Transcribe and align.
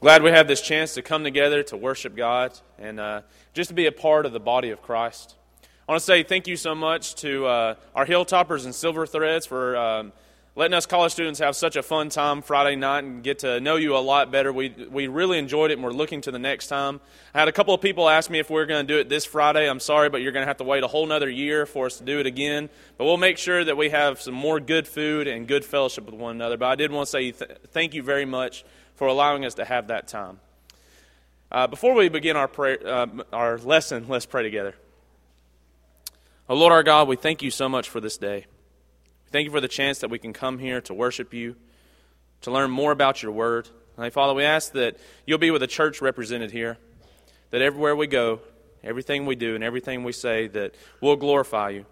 Glad 0.00 0.22
we 0.22 0.30
have 0.30 0.48
this 0.48 0.62
chance 0.62 0.94
to 0.94 1.02
come 1.02 1.24
together 1.24 1.62
to 1.64 1.76
worship 1.76 2.16
God 2.16 2.58
and 2.78 2.98
uh, 2.98 3.20
just 3.52 3.68
to 3.68 3.74
be 3.74 3.84
a 3.84 3.92
part 3.92 4.24
of 4.24 4.32
the 4.32 4.40
body 4.40 4.70
of 4.70 4.80
Christ. 4.80 5.34
I 5.86 5.92
want 5.92 6.00
to 6.00 6.06
say 6.06 6.22
thank 6.22 6.46
you 6.46 6.56
so 6.56 6.74
much 6.74 7.16
to 7.16 7.44
uh, 7.44 7.74
our 7.94 8.06
Hilltoppers 8.06 8.64
and 8.64 8.74
Silver 8.74 9.04
Threads 9.04 9.44
for 9.44 9.76
um, 9.76 10.14
letting 10.56 10.72
us 10.72 10.86
college 10.86 11.12
students 11.12 11.38
have 11.40 11.54
such 11.54 11.76
a 11.76 11.82
fun 11.82 12.08
time 12.08 12.40
Friday 12.40 12.76
night 12.76 13.04
and 13.04 13.22
get 13.22 13.40
to 13.40 13.60
know 13.60 13.76
you 13.76 13.94
a 13.94 13.98
lot 13.98 14.32
better. 14.32 14.54
We, 14.54 14.70
we 14.90 15.06
really 15.06 15.36
enjoyed 15.36 15.70
it 15.70 15.74
and 15.74 15.84
we're 15.84 15.92
looking 15.92 16.22
to 16.22 16.30
the 16.30 16.38
next 16.38 16.68
time. 16.68 16.98
I 17.34 17.40
had 17.40 17.48
a 17.48 17.52
couple 17.52 17.74
of 17.74 17.82
people 17.82 18.08
ask 18.08 18.30
me 18.30 18.38
if 18.38 18.48
we 18.48 18.58
are 18.58 18.64
going 18.64 18.86
to 18.86 18.90
do 18.90 18.98
it 18.98 19.10
this 19.10 19.26
Friday. 19.26 19.68
I'm 19.68 19.80
sorry, 19.80 20.08
but 20.08 20.22
you're 20.22 20.32
going 20.32 20.44
to 20.44 20.48
have 20.48 20.56
to 20.58 20.64
wait 20.64 20.82
a 20.82 20.88
whole 20.88 21.04
nother 21.04 21.28
year 21.28 21.66
for 21.66 21.84
us 21.84 21.98
to 21.98 22.04
do 22.04 22.20
it 22.20 22.24
again. 22.24 22.70
But 22.96 23.04
we'll 23.04 23.18
make 23.18 23.36
sure 23.36 23.62
that 23.62 23.76
we 23.76 23.90
have 23.90 24.18
some 24.18 24.32
more 24.32 24.60
good 24.60 24.88
food 24.88 25.28
and 25.28 25.46
good 25.46 25.62
fellowship 25.62 26.06
with 26.06 26.14
one 26.14 26.36
another. 26.36 26.56
But 26.56 26.68
I 26.68 26.74
did 26.76 26.90
want 26.90 27.08
to 27.08 27.10
say 27.10 27.32
th- 27.32 27.50
thank 27.72 27.92
you 27.92 28.02
very 28.02 28.24
much 28.24 28.64
for 29.00 29.06
allowing 29.06 29.46
us 29.46 29.54
to 29.54 29.64
have 29.64 29.86
that 29.86 30.06
time. 30.06 30.38
Uh, 31.50 31.66
before 31.66 31.94
we 31.94 32.10
begin 32.10 32.36
our, 32.36 32.46
prayer, 32.46 32.78
uh, 32.86 33.06
our 33.32 33.56
lesson, 33.56 34.04
let's 34.08 34.26
pray 34.26 34.42
together. 34.42 34.74
Oh, 36.50 36.54
Lord 36.54 36.70
our 36.70 36.82
God, 36.82 37.08
we 37.08 37.16
thank 37.16 37.40
you 37.40 37.50
so 37.50 37.66
much 37.66 37.88
for 37.88 37.98
this 37.98 38.18
day. 38.18 38.44
We 39.24 39.30
thank 39.30 39.46
you 39.46 39.50
for 39.50 39.62
the 39.62 39.68
chance 39.68 40.00
that 40.00 40.10
we 40.10 40.18
can 40.18 40.34
come 40.34 40.58
here 40.58 40.82
to 40.82 40.92
worship 40.92 41.32
you, 41.32 41.56
to 42.42 42.50
learn 42.50 42.70
more 42.70 42.92
about 42.92 43.22
your 43.22 43.32
word. 43.32 43.70
And 43.96 44.12
Father, 44.12 44.34
we 44.34 44.44
ask 44.44 44.72
that 44.72 44.98
you'll 45.24 45.38
be 45.38 45.50
with 45.50 45.62
the 45.62 45.66
church 45.66 46.02
represented 46.02 46.50
here, 46.50 46.76
that 47.52 47.62
everywhere 47.62 47.96
we 47.96 48.06
go, 48.06 48.40
everything 48.84 49.24
we 49.24 49.34
do, 49.34 49.54
and 49.54 49.64
everything 49.64 50.04
we 50.04 50.12
say, 50.12 50.46
that 50.48 50.74
we'll 51.00 51.16
glorify 51.16 51.70
you. 51.70 51.86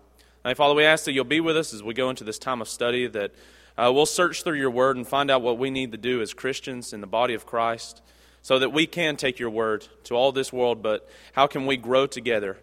And 0.45 0.55
Father, 0.59 0.75
we 0.75 0.85
ask 0.85 1.07
that 1.07 1.13
you'll 1.13 1.25
be 1.25 1.41
with 1.41 1.57
us 1.57 1.73
as 1.73 1.83
we 1.83 1.95
go 1.95 2.11
into 2.11 2.25
this 2.25 2.39
time 2.39 2.61
of 2.61 2.69
study, 2.69 3.07
that 3.07 3.33
uh, 3.79 3.93
we'll 3.93 4.07
search 4.07 4.43
through 4.43 4.59
your 4.59 4.71
word 4.71 4.97
and 4.97 5.07
find 5.07 5.31
out 5.31 5.41
what 5.41 5.57
we 5.57 5.71
need 5.71 5.93
to 5.93 5.99
do 5.99 6.21
as 6.21 6.35
Christians 6.35 6.93
in 6.93 7.01
the 7.01 7.07
body 7.07 7.35
of 7.35 7.47
Christ 7.47 8.03
so 8.43 8.59
that 8.59 8.71
we 8.71 8.89
can 8.89 9.17
take 9.17 9.39
your 9.39 9.51
word 9.51 9.87
to 10.05 10.15
all 10.15 10.33
this 10.33 10.53
world, 10.53 10.83
but 10.83 11.09
how 11.33 11.47
can 11.47 11.65
we 11.65 11.77
grow 11.77 12.07
together 12.07 12.59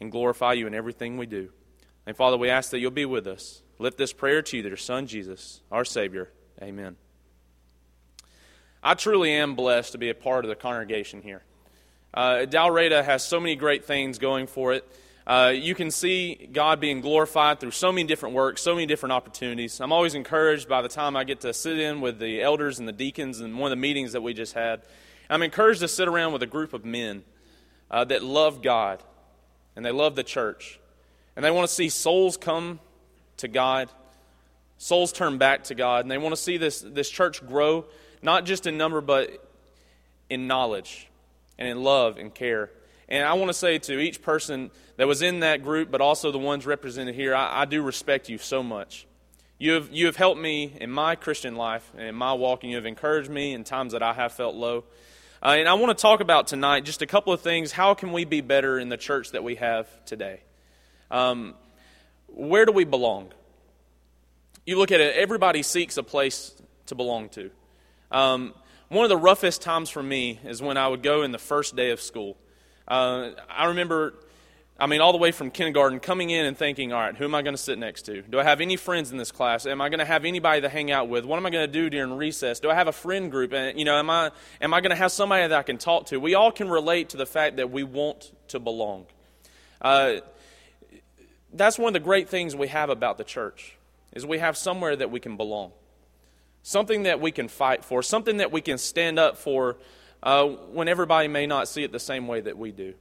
and 0.00 0.10
glorify 0.10 0.54
you 0.54 0.66
in 0.66 0.74
everything 0.74 1.18
we 1.18 1.26
do? 1.26 1.50
And 2.06 2.16
Father, 2.16 2.38
we 2.38 2.48
ask 2.48 2.70
that 2.70 2.78
you'll 2.78 2.90
be 2.90 3.04
with 3.04 3.26
us. 3.26 3.62
Lift 3.78 3.98
this 3.98 4.14
prayer 4.14 4.40
to 4.40 4.56
you, 4.56 4.62
your 4.62 4.76
Son, 4.78 5.06
Jesus, 5.06 5.60
our 5.70 5.84
Savior. 5.84 6.30
Amen. 6.62 6.96
I 8.82 8.94
truly 8.94 9.32
am 9.32 9.56
blessed 9.56 9.92
to 9.92 9.98
be 9.98 10.08
a 10.08 10.14
part 10.14 10.46
of 10.46 10.48
the 10.48 10.56
congregation 10.56 11.20
here. 11.20 11.42
Uh, 12.14 12.46
Dalraida 12.48 13.04
has 13.04 13.22
so 13.22 13.38
many 13.38 13.56
great 13.56 13.84
things 13.84 14.18
going 14.18 14.46
for 14.46 14.72
it. 14.72 14.88
Uh, 15.26 15.54
you 15.54 15.74
can 15.74 15.90
see 15.90 16.48
God 16.52 16.80
being 16.80 17.00
glorified 17.00 17.58
through 17.58 17.70
so 17.70 17.90
many 17.90 18.06
different 18.06 18.34
works, 18.34 18.60
so 18.60 18.74
many 18.74 18.86
different 18.86 19.14
opportunities. 19.14 19.80
I'm 19.80 19.92
always 19.92 20.14
encouraged 20.14 20.68
by 20.68 20.82
the 20.82 20.88
time 20.88 21.16
I 21.16 21.24
get 21.24 21.40
to 21.40 21.54
sit 21.54 21.78
in 21.78 22.02
with 22.02 22.18
the 22.18 22.42
elders 22.42 22.78
and 22.78 22.86
the 22.86 22.92
deacons 22.92 23.40
and 23.40 23.58
one 23.58 23.72
of 23.72 23.76
the 23.76 23.80
meetings 23.80 24.12
that 24.12 24.22
we 24.22 24.34
just 24.34 24.52
had. 24.52 24.82
I'm 25.30 25.42
encouraged 25.42 25.80
to 25.80 25.88
sit 25.88 26.08
around 26.08 26.34
with 26.34 26.42
a 26.42 26.46
group 26.46 26.74
of 26.74 26.84
men 26.84 27.24
uh, 27.90 28.04
that 28.04 28.22
love 28.22 28.60
God 28.60 29.02
and 29.76 29.84
they 29.84 29.90
love 29.90 30.14
the 30.14 30.22
church. 30.22 30.78
And 31.36 31.44
they 31.44 31.50
want 31.50 31.66
to 31.68 31.74
see 31.74 31.88
souls 31.88 32.36
come 32.36 32.78
to 33.38 33.48
God, 33.48 33.88
souls 34.78 35.10
turn 35.10 35.38
back 35.38 35.64
to 35.64 35.74
God, 35.74 36.04
and 36.04 36.10
they 36.10 36.18
want 36.18 36.34
to 36.34 36.40
see 36.40 36.58
this, 36.58 36.80
this 36.80 37.08
church 37.08 37.44
grow, 37.46 37.86
not 38.22 38.44
just 38.44 38.66
in 38.66 38.76
number, 38.76 39.00
but 39.00 39.30
in 40.28 40.46
knowledge 40.46 41.08
and 41.58 41.66
in 41.66 41.82
love 41.82 42.18
and 42.18 42.34
care. 42.34 42.70
And 43.08 43.26
I 43.26 43.34
want 43.34 43.48
to 43.48 43.54
say 43.54 43.78
to 43.78 43.98
each 43.98 44.22
person 44.22 44.70
that 44.96 45.06
was 45.06 45.22
in 45.22 45.40
that 45.40 45.62
group, 45.62 45.90
but 45.90 46.00
also 46.00 46.32
the 46.32 46.38
ones 46.38 46.66
represented 46.66 47.14
here, 47.14 47.34
I, 47.34 47.62
I 47.62 47.64
do 47.64 47.82
respect 47.82 48.28
you 48.28 48.38
so 48.38 48.62
much. 48.62 49.06
You 49.58 49.72
have, 49.72 49.92
you 49.92 50.06
have 50.06 50.16
helped 50.16 50.40
me 50.40 50.76
in 50.80 50.90
my 50.90 51.14
Christian 51.14 51.54
life 51.56 51.90
and 51.94 52.08
in 52.08 52.14
my 52.14 52.32
walking. 52.32 52.70
You 52.70 52.76
have 52.76 52.86
encouraged 52.86 53.30
me 53.30 53.52
in 53.52 53.64
times 53.64 53.92
that 53.92 54.02
I 54.02 54.12
have 54.12 54.32
felt 54.32 54.54
low. 54.54 54.84
Uh, 55.42 55.56
and 55.58 55.68
I 55.68 55.74
want 55.74 55.96
to 55.96 56.00
talk 56.00 56.20
about 56.20 56.46
tonight 56.46 56.84
just 56.84 57.02
a 57.02 57.06
couple 57.06 57.32
of 57.32 57.40
things. 57.40 57.70
How 57.70 57.94
can 57.94 58.12
we 58.12 58.24
be 58.24 58.40
better 58.40 58.78
in 58.78 58.88
the 58.88 58.96
church 58.96 59.32
that 59.32 59.44
we 59.44 59.56
have 59.56 59.86
today? 60.06 60.40
Um, 61.10 61.54
where 62.28 62.64
do 62.64 62.72
we 62.72 62.84
belong? 62.84 63.28
You 64.66 64.78
look 64.78 64.90
at 64.90 65.00
it, 65.00 65.14
everybody 65.16 65.62
seeks 65.62 65.98
a 65.98 66.02
place 66.02 66.54
to 66.86 66.94
belong 66.94 67.28
to. 67.30 67.50
Um, 68.10 68.54
one 68.88 69.04
of 69.04 69.10
the 69.10 69.16
roughest 69.16 69.60
times 69.62 69.90
for 69.90 70.02
me 70.02 70.40
is 70.44 70.62
when 70.62 70.76
I 70.76 70.88
would 70.88 71.02
go 71.02 71.22
in 71.22 71.32
the 71.32 71.38
first 71.38 71.76
day 71.76 71.90
of 71.90 72.00
school. 72.00 72.36
Uh, 72.86 73.30
I 73.48 73.66
remember, 73.66 74.14
I 74.78 74.86
mean, 74.86 75.00
all 75.00 75.12
the 75.12 75.18
way 75.18 75.32
from 75.32 75.50
kindergarten, 75.50 76.00
coming 76.00 76.30
in 76.30 76.44
and 76.44 76.56
thinking, 76.56 76.92
all 76.92 77.00
right, 77.00 77.16
who 77.16 77.24
am 77.24 77.34
I 77.34 77.42
going 77.42 77.54
to 77.54 77.62
sit 77.62 77.78
next 77.78 78.02
to? 78.02 78.22
Do 78.22 78.38
I 78.38 78.44
have 78.44 78.60
any 78.60 78.76
friends 78.76 79.10
in 79.10 79.18
this 79.18 79.32
class? 79.32 79.66
Am 79.66 79.80
I 79.80 79.88
going 79.88 80.00
to 80.00 80.04
have 80.04 80.24
anybody 80.24 80.60
to 80.60 80.68
hang 80.68 80.90
out 80.90 81.08
with? 81.08 81.24
What 81.24 81.36
am 81.36 81.46
I 81.46 81.50
going 81.50 81.66
to 81.66 81.72
do 81.72 81.88
during 81.88 82.16
recess? 82.16 82.60
Do 82.60 82.70
I 82.70 82.74
have 82.74 82.88
a 82.88 82.92
friend 82.92 83.30
group? 83.30 83.52
And, 83.52 83.78
you 83.78 83.84
know, 83.84 83.96
am 83.96 84.10
I, 84.10 84.30
am 84.60 84.74
I 84.74 84.80
going 84.80 84.90
to 84.90 84.96
have 84.96 85.12
somebody 85.12 85.46
that 85.46 85.58
I 85.58 85.62
can 85.62 85.78
talk 85.78 86.06
to? 86.06 86.18
We 86.18 86.34
all 86.34 86.52
can 86.52 86.68
relate 86.68 87.10
to 87.10 87.16
the 87.16 87.26
fact 87.26 87.56
that 87.56 87.70
we 87.70 87.82
want 87.82 88.32
to 88.48 88.60
belong. 88.60 89.06
Uh, 89.80 90.16
that's 91.52 91.78
one 91.78 91.88
of 91.88 91.94
the 91.94 92.04
great 92.04 92.28
things 92.28 92.54
we 92.54 92.68
have 92.68 92.90
about 92.90 93.16
the 93.16 93.24
church 93.24 93.76
is 94.12 94.26
we 94.26 94.38
have 94.38 94.56
somewhere 94.56 94.94
that 94.96 95.10
we 95.10 95.20
can 95.20 95.36
belong 95.36 95.72
something 96.64 97.02
that 97.02 97.20
we 97.20 97.30
can 97.30 97.46
fight 97.46 97.84
for 97.84 98.02
something 98.02 98.38
that 98.38 98.50
we 98.50 98.60
can 98.60 98.78
stand 98.78 99.18
up 99.18 99.36
for 99.36 99.76
uh, 100.24 100.46
when 100.46 100.88
everybody 100.88 101.28
may 101.28 101.46
not 101.46 101.68
see 101.68 101.84
it 101.84 101.92
the 101.92 102.00
same 102.00 102.26
way 102.26 102.40
that 102.40 102.58
we 102.58 102.72
do. 102.72 102.94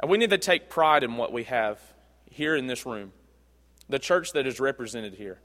And 0.00 0.10
we 0.10 0.18
need 0.18 0.30
to 0.30 0.38
take 0.38 0.68
pride 0.68 1.04
in 1.04 1.16
what 1.16 1.32
we 1.32 1.44
have 1.44 1.80
here 2.28 2.56
in 2.56 2.66
this 2.66 2.84
room, 2.84 3.12
the 3.88 4.00
church 4.00 4.32
that 4.32 4.46
is 4.46 4.58
represented 4.58 5.14
here. 5.14 5.38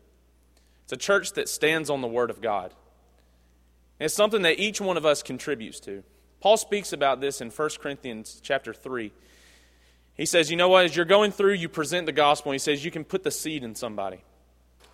It's 0.83 0.91
a 0.91 0.97
church 0.97 1.33
that 1.33 1.47
stands 1.47 1.91
on 1.91 2.01
the 2.01 2.07
Word 2.07 2.31
of 2.31 2.41
God. 2.41 2.73
And 4.00 4.05
it's 4.05 4.16
something 4.16 4.41
that 4.41 4.59
each 4.59 4.81
one 4.81 4.97
of 4.97 5.05
us 5.05 5.22
contributes 5.22 5.79
to. 5.81 6.03
Paul 6.39 6.57
speaks 6.57 6.91
about 6.91 7.21
this 7.21 7.39
in 7.41 7.51
1 7.51 7.69
Corinthians 7.79 8.39
chapter 8.41 8.73
3. 8.73 9.11
He 10.16 10.25
says, 10.25 10.50
you 10.50 10.57
know 10.57 10.69
what, 10.69 10.85
as 10.85 10.95
you're 10.95 11.06
going 11.06 11.31
through, 11.31 11.53
you 11.53 11.69
present 11.69 12.07
the 12.07 12.11
gospel, 12.11 12.51
he 12.51 12.57
says 12.57 12.83
you 12.83 12.91
can 12.91 13.03
put 13.03 13.23
the 13.23 13.31
seed 13.31 13.63
in 13.63 13.75
somebody. 13.75 14.23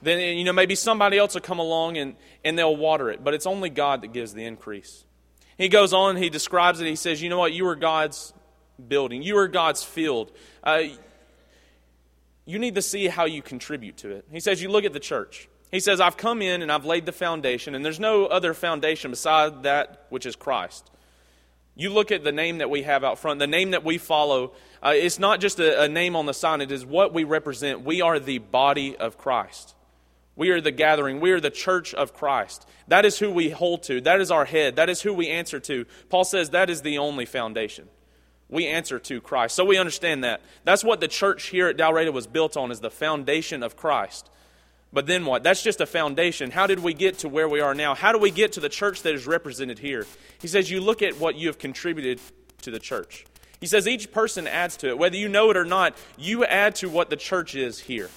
Then, 0.01 0.37
you 0.37 0.43
know, 0.43 0.53
maybe 0.53 0.75
somebody 0.75 1.17
else 1.17 1.35
will 1.35 1.41
come 1.41 1.59
along 1.59 1.97
and, 1.97 2.15
and 2.43 2.59
they'll 2.59 2.75
water 2.75 3.09
it, 3.09 3.23
but 3.23 3.33
it's 3.33 3.47
only 3.47 3.69
God 3.69 4.01
that 4.01 4.11
gives 4.11 4.33
the 4.33 4.43
increase. 4.43 5.04
He 5.57 5.69
goes 5.69 5.93
on, 5.93 6.17
he 6.17 6.29
describes 6.29 6.81
it. 6.81 6.87
He 6.87 6.95
says, 6.95 7.21
You 7.21 7.29
know 7.29 7.39
what? 7.39 7.53
You 7.53 7.67
are 7.67 7.75
God's 7.75 8.33
building, 8.87 9.21
you 9.21 9.37
are 9.37 9.47
God's 9.47 9.83
field. 9.83 10.31
Uh, 10.63 10.83
you 12.45 12.59
need 12.59 12.75
to 12.75 12.81
see 12.81 13.07
how 13.07 13.25
you 13.25 13.41
contribute 13.41 13.97
to 13.97 14.11
it. 14.11 14.25
He 14.31 14.39
says, 14.39 14.61
You 14.61 14.69
look 14.69 14.85
at 14.85 14.93
the 14.93 14.99
church. 14.99 15.49
He 15.71 15.79
says, 15.79 15.99
I've 15.99 16.15
come 16.15 16.41
in 16.41 16.61
and 16.61 16.71
I've 16.71 16.85
laid 16.85 17.05
the 17.05 17.11
foundation, 17.11 17.75
and 17.75 17.83
there's 17.83 17.99
no 17.99 18.27
other 18.27 18.53
foundation 18.53 19.11
beside 19.11 19.63
that 19.63 20.05
which 20.09 20.25
is 20.25 20.35
Christ. 20.35 20.89
You 21.75 21.89
look 21.89 22.11
at 22.11 22.23
the 22.23 22.31
name 22.31 22.59
that 22.59 22.69
we 22.69 22.83
have 22.83 23.03
out 23.03 23.19
front, 23.19 23.39
the 23.39 23.47
name 23.47 23.71
that 23.71 23.83
we 23.83 23.97
follow. 23.97 24.53
Uh, 24.81 24.93
it's 24.95 25.19
not 25.19 25.41
just 25.41 25.59
a, 25.59 25.81
a 25.81 25.89
name 25.89 26.15
on 26.15 26.25
the 26.25 26.33
sign, 26.33 26.61
it 26.61 26.71
is 26.71 26.85
what 26.85 27.13
we 27.13 27.25
represent. 27.25 27.81
We 27.83 28.01
are 28.01 28.19
the 28.19 28.37
body 28.37 28.95
of 28.95 29.17
Christ. 29.17 29.74
We 30.35 30.49
are 30.49 30.59
the 30.59 30.71
gathering. 30.71 31.21
We 31.21 31.31
are 31.31 31.39
the 31.39 31.49
church 31.49 31.93
of 31.93 32.13
Christ. 32.13 32.67
That 32.87 33.05
is 33.05 33.19
who 33.19 33.31
we 33.31 33.49
hold 33.49 33.83
to. 33.83 34.01
That 34.01 34.19
is 34.19 34.31
our 34.31 34.45
head. 34.45 34.75
That 34.75 34.89
is 34.89 35.01
who 35.01 35.13
we 35.13 35.29
answer 35.29 35.59
to. 35.61 35.85
Paul 36.09 36.25
says 36.25 36.49
that 36.49 36.69
is 36.69 36.81
the 36.81 36.97
only 36.97 37.25
foundation. 37.25 37.87
We 38.49 38.67
answer 38.67 38.99
to 38.99 39.21
Christ. 39.21 39.55
So 39.55 39.65
we 39.65 39.77
understand 39.77 40.23
that. 40.23 40.41
That's 40.65 40.83
what 40.83 40.99
the 40.99 41.07
church 41.07 41.47
here 41.47 41.67
at 41.67 41.77
Dalraida 41.77 42.13
was 42.13 42.27
built 42.27 42.57
on 42.57 42.71
is 42.71 42.79
the 42.79 42.91
foundation 42.91 43.63
of 43.63 43.75
Christ. 43.75 44.29
But 44.93 45.07
then 45.07 45.25
what? 45.25 45.43
That's 45.43 45.63
just 45.63 45.81
a 45.81 45.85
foundation. 45.85 46.51
How 46.51 46.67
did 46.67 46.79
we 46.79 46.93
get 46.93 47.19
to 47.19 47.29
where 47.29 47.49
we 47.49 47.59
are 47.59 47.73
now? 47.73 47.95
How 47.95 48.11
do 48.11 48.19
we 48.19 48.31
get 48.31 48.53
to 48.53 48.59
the 48.59 48.69
church 48.69 49.01
that 49.01 49.15
is 49.15 49.25
represented 49.25 49.79
here? 49.79 50.05
He 50.39 50.47
says 50.47 50.69
you 50.69 50.79
look 50.79 51.01
at 51.01 51.19
what 51.19 51.35
you 51.35 51.47
have 51.47 51.57
contributed 51.57 52.19
to 52.61 52.71
the 52.71 52.79
church. 52.79 53.25
He 53.59 53.67
says 53.67 53.87
each 53.87 54.11
person 54.11 54.47
adds 54.47 54.77
to 54.77 54.89
it. 54.89 54.97
Whether 54.97 55.17
you 55.17 55.27
know 55.27 55.49
it 55.49 55.57
or 55.57 55.65
not, 55.65 55.97
you 56.17 56.45
add 56.45 56.75
to 56.75 56.89
what 56.89 57.09
the 57.09 57.15
church 57.15 57.55
is 57.55 57.79
here. 57.79 58.09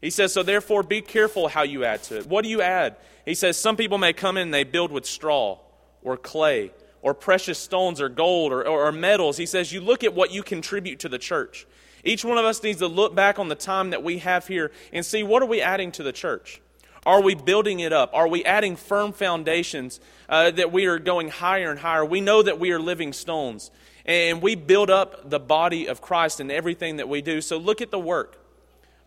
He 0.00 0.10
says, 0.10 0.32
So 0.32 0.42
therefore, 0.42 0.82
be 0.82 1.00
careful 1.00 1.48
how 1.48 1.62
you 1.62 1.84
add 1.84 2.02
to 2.04 2.18
it. 2.18 2.26
What 2.26 2.42
do 2.42 2.50
you 2.50 2.62
add? 2.62 2.96
He 3.24 3.34
says, 3.34 3.56
Some 3.56 3.76
people 3.76 3.98
may 3.98 4.12
come 4.12 4.36
in 4.36 4.44
and 4.44 4.54
they 4.54 4.64
build 4.64 4.92
with 4.92 5.06
straw 5.06 5.58
or 6.02 6.16
clay 6.16 6.72
or 7.02 7.14
precious 7.14 7.58
stones 7.58 8.00
or 8.00 8.08
gold 8.08 8.52
or, 8.52 8.66
or, 8.66 8.86
or, 8.88 8.92
metals. 8.92 9.36
He 9.36 9.46
says, 9.46 9.72
You 9.72 9.80
look 9.80 10.04
at 10.04 10.14
what 10.14 10.30
you 10.30 10.42
contribute 10.42 11.00
to 11.00 11.08
the 11.08 11.18
church. 11.18 11.66
Each 12.04 12.24
one 12.24 12.38
of 12.38 12.44
us 12.44 12.62
needs 12.62 12.78
to 12.78 12.86
look 12.86 13.14
back 13.14 13.38
on 13.38 13.48
the 13.48 13.54
time 13.54 13.90
that 13.90 14.02
we 14.02 14.18
have 14.18 14.46
here 14.46 14.70
and 14.92 15.04
see 15.04 15.22
what 15.22 15.42
are 15.42 15.46
we 15.46 15.60
adding 15.60 15.90
to 15.92 16.02
the 16.02 16.12
church? 16.12 16.60
Are 17.04 17.22
we 17.22 17.34
building 17.34 17.80
it 17.80 17.92
up? 17.92 18.10
Are 18.12 18.28
we 18.28 18.44
adding 18.44 18.76
firm 18.76 19.12
foundations 19.12 19.98
uh, 20.28 20.50
that 20.52 20.72
we 20.72 20.86
are 20.86 20.98
going 20.98 21.28
higher 21.28 21.70
and 21.70 21.80
higher? 21.80 22.04
We 22.04 22.20
know 22.20 22.42
that 22.42 22.60
we 22.60 22.70
are 22.70 22.78
living 22.78 23.12
stones 23.12 23.70
and 24.04 24.40
we 24.40 24.54
build 24.54 24.90
up 24.90 25.28
the 25.28 25.40
body 25.40 25.86
of 25.86 26.00
Christ 26.00 26.40
in 26.40 26.50
everything 26.50 26.96
that 26.96 27.08
we 27.08 27.20
do. 27.20 27.40
So 27.40 27.58
look 27.58 27.80
at 27.80 27.90
the 27.90 27.98
work. 27.98 28.37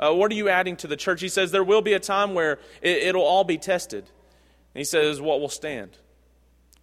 Uh, 0.01 0.13
what 0.13 0.31
are 0.31 0.35
you 0.35 0.49
adding 0.49 0.75
to 0.77 0.87
the 0.87 0.97
church? 0.97 1.21
He 1.21 1.29
says 1.29 1.51
there 1.51 1.63
will 1.63 1.81
be 1.81 1.93
a 1.93 1.99
time 1.99 2.33
where 2.33 2.57
it, 2.81 3.13
will 3.15 3.21
all 3.21 3.43
be 3.43 3.57
tested. 3.57 4.05
And 4.73 4.79
he 4.79 4.83
says, 4.83 5.21
What 5.21 5.39
will 5.39 5.49
stand? 5.49 5.91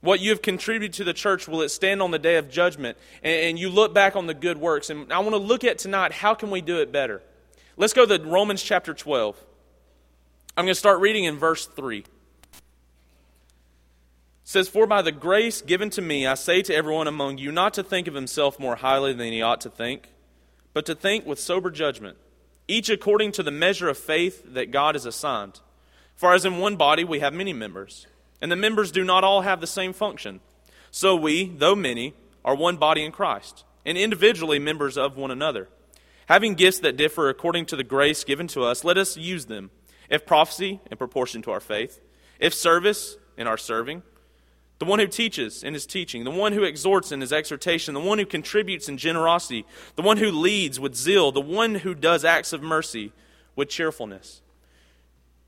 What 0.00 0.20
you 0.20 0.30
have 0.30 0.42
contributed 0.42 0.94
to 0.94 1.04
the 1.04 1.12
church, 1.12 1.48
will 1.48 1.62
it 1.62 1.70
stand 1.70 2.00
on 2.00 2.12
the 2.12 2.20
day 2.20 2.36
of 2.36 2.48
judgment? 2.48 2.96
And, 3.24 3.34
and 3.34 3.58
you 3.58 3.68
look 3.68 3.92
back 3.92 4.14
on 4.14 4.28
the 4.28 4.34
good 4.34 4.58
works. 4.58 4.90
And 4.90 5.12
I 5.12 5.18
want 5.18 5.32
to 5.32 5.38
look 5.38 5.64
at 5.64 5.78
tonight 5.78 6.12
how 6.12 6.34
can 6.34 6.50
we 6.50 6.60
do 6.60 6.78
it 6.78 6.92
better? 6.92 7.20
Let's 7.76 7.92
go 7.92 8.06
to 8.06 8.24
Romans 8.24 8.62
chapter 8.62 8.94
12. 8.94 9.36
I'm 10.56 10.64
going 10.64 10.72
to 10.72 10.78
start 10.78 11.00
reading 11.00 11.24
in 11.24 11.36
verse 11.36 11.66
3. 11.66 11.98
It 11.98 12.06
says, 14.44 14.68
For 14.68 14.86
by 14.86 15.02
the 15.02 15.12
grace 15.12 15.60
given 15.60 15.90
to 15.90 16.02
me, 16.02 16.26
I 16.26 16.34
say 16.34 16.62
to 16.62 16.74
everyone 16.74 17.08
among 17.08 17.38
you 17.38 17.50
not 17.50 17.74
to 17.74 17.82
think 17.82 18.06
of 18.06 18.14
himself 18.14 18.60
more 18.60 18.76
highly 18.76 19.12
than 19.12 19.32
he 19.32 19.42
ought 19.42 19.60
to 19.62 19.70
think, 19.70 20.10
but 20.72 20.86
to 20.86 20.94
think 20.94 21.26
with 21.26 21.40
sober 21.40 21.70
judgment, 21.70 22.16
each 22.68 22.90
according 22.90 23.32
to 23.32 23.42
the 23.42 23.50
measure 23.50 23.88
of 23.88 23.98
faith 23.98 24.44
that 24.54 24.70
God 24.70 24.94
has 24.94 25.06
assigned. 25.06 25.60
For 26.14 26.34
as 26.34 26.44
in 26.44 26.58
one 26.58 26.76
body 26.76 27.02
we 27.02 27.20
have 27.20 27.32
many 27.32 27.52
members, 27.52 28.06
and 28.40 28.52
the 28.52 28.56
members 28.56 28.92
do 28.92 29.02
not 29.02 29.24
all 29.24 29.40
have 29.40 29.60
the 29.60 29.66
same 29.66 29.92
function. 29.92 30.40
So 30.90 31.16
we, 31.16 31.46
though 31.46 31.74
many, 31.74 32.14
are 32.44 32.54
one 32.54 32.76
body 32.76 33.04
in 33.04 33.12
Christ, 33.12 33.64
and 33.84 33.98
individually 33.98 34.58
members 34.58 34.96
of 34.96 35.16
one 35.16 35.30
another. 35.30 35.68
Having 36.26 36.54
gifts 36.54 36.80
that 36.80 36.96
differ 36.96 37.28
according 37.28 37.66
to 37.66 37.76
the 37.76 37.84
grace 37.84 38.22
given 38.22 38.46
to 38.48 38.62
us, 38.62 38.84
let 38.84 38.98
us 38.98 39.16
use 39.16 39.46
them. 39.46 39.70
If 40.10 40.26
prophecy, 40.26 40.80
in 40.90 40.96
proportion 40.96 41.42
to 41.42 41.50
our 41.50 41.60
faith, 41.60 42.00
if 42.38 42.52
service, 42.52 43.16
in 43.36 43.46
our 43.46 43.56
serving, 43.56 44.02
the 44.78 44.84
one 44.84 45.00
who 45.00 45.06
teaches 45.06 45.64
in 45.64 45.74
his 45.74 45.86
teaching, 45.86 46.24
the 46.24 46.30
one 46.30 46.52
who 46.52 46.62
exhorts 46.62 47.10
in 47.10 47.20
his 47.20 47.32
exhortation, 47.32 47.94
the 47.94 48.00
one 48.00 48.18
who 48.18 48.26
contributes 48.26 48.88
in 48.88 48.96
generosity, 48.96 49.66
the 49.96 50.02
one 50.02 50.18
who 50.18 50.30
leads 50.30 50.78
with 50.78 50.94
zeal, 50.94 51.32
the 51.32 51.40
one 51.40 51.76
who 51.76 51.94
does 51.94 52.24
acts 52.24 52.52
of 52.52 52.62
mercy 52.62 53.12
with 53.56 53.68
cheerfulness. 53.68 54.40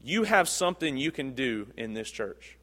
You 0.03 0.25
have 0.25 0.49
something 0.49 0.97
you 0.97 1.13
can 1.13 1.35
do 1.35 1.69
in 1.77 1.95
this 1.95 2.11
church. 2.11 2.57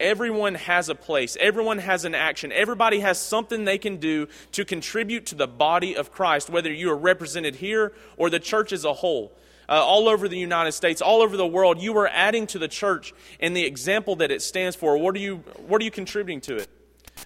Everyone 0.00 0.54
has 0.54 0.88
a 0.88 0.94
place. 0.94 1.36
Everyone 1.40 1.78
has 1.78 2.04
an 2.04 2.14
action. 2.14 2.52
Everybody 2.52 3.00
has 3.00 3.20
something 3.20 3.64
they 3.64 3.78
can 3.78 3.96
do 3.96 4.28
to 4.52 4.64
contribute 4.64 5.26
to 5.26 5.34
the 5.34 5.48
body 5.48 5.96
of 5.96 6.12
Christ, 6.12 6.50
whether 6.50 6.72
you 6.72 6.90
are 6.90 6.96
represented 6.96 7.56
here 7.56 7.92
or 8.16 8.30
the 8.30 8.40
church 8.40 8.72
as 8.72 8.84
a 8.84 8.92
whole. 8.92 9.32
Uh, 9.68 9.84
all 9.84 10.08
over 10.08 10.28
the 10.28 10.38
United 10.38 10.72
States, 10.72 11.02
all 11.02 11.20
over 11.20 11.36
the 11.36 11.46
world, 11.46 11.78
you 11.78 11.94
are 11.98 12.08
adding 12.08 12.46
to 12.46 12.58
the 12.58 12.68
church 12.68 13.12
and 13.38 13.54
the 13.54 13.66
example 13.66 14.16
that 14.16 14.30
it 14.30 14.40
stands 14.40 14.74
for. 14.74 14.96
What 14.96 15.14
are 15.14 15.18
you, 15.18 15.36
what 15.66 15.82
are 15.82 15.84
you 15.84 15.90
contributing 15.90 16.40
to 16.42 16.56
it? 16.56 16.68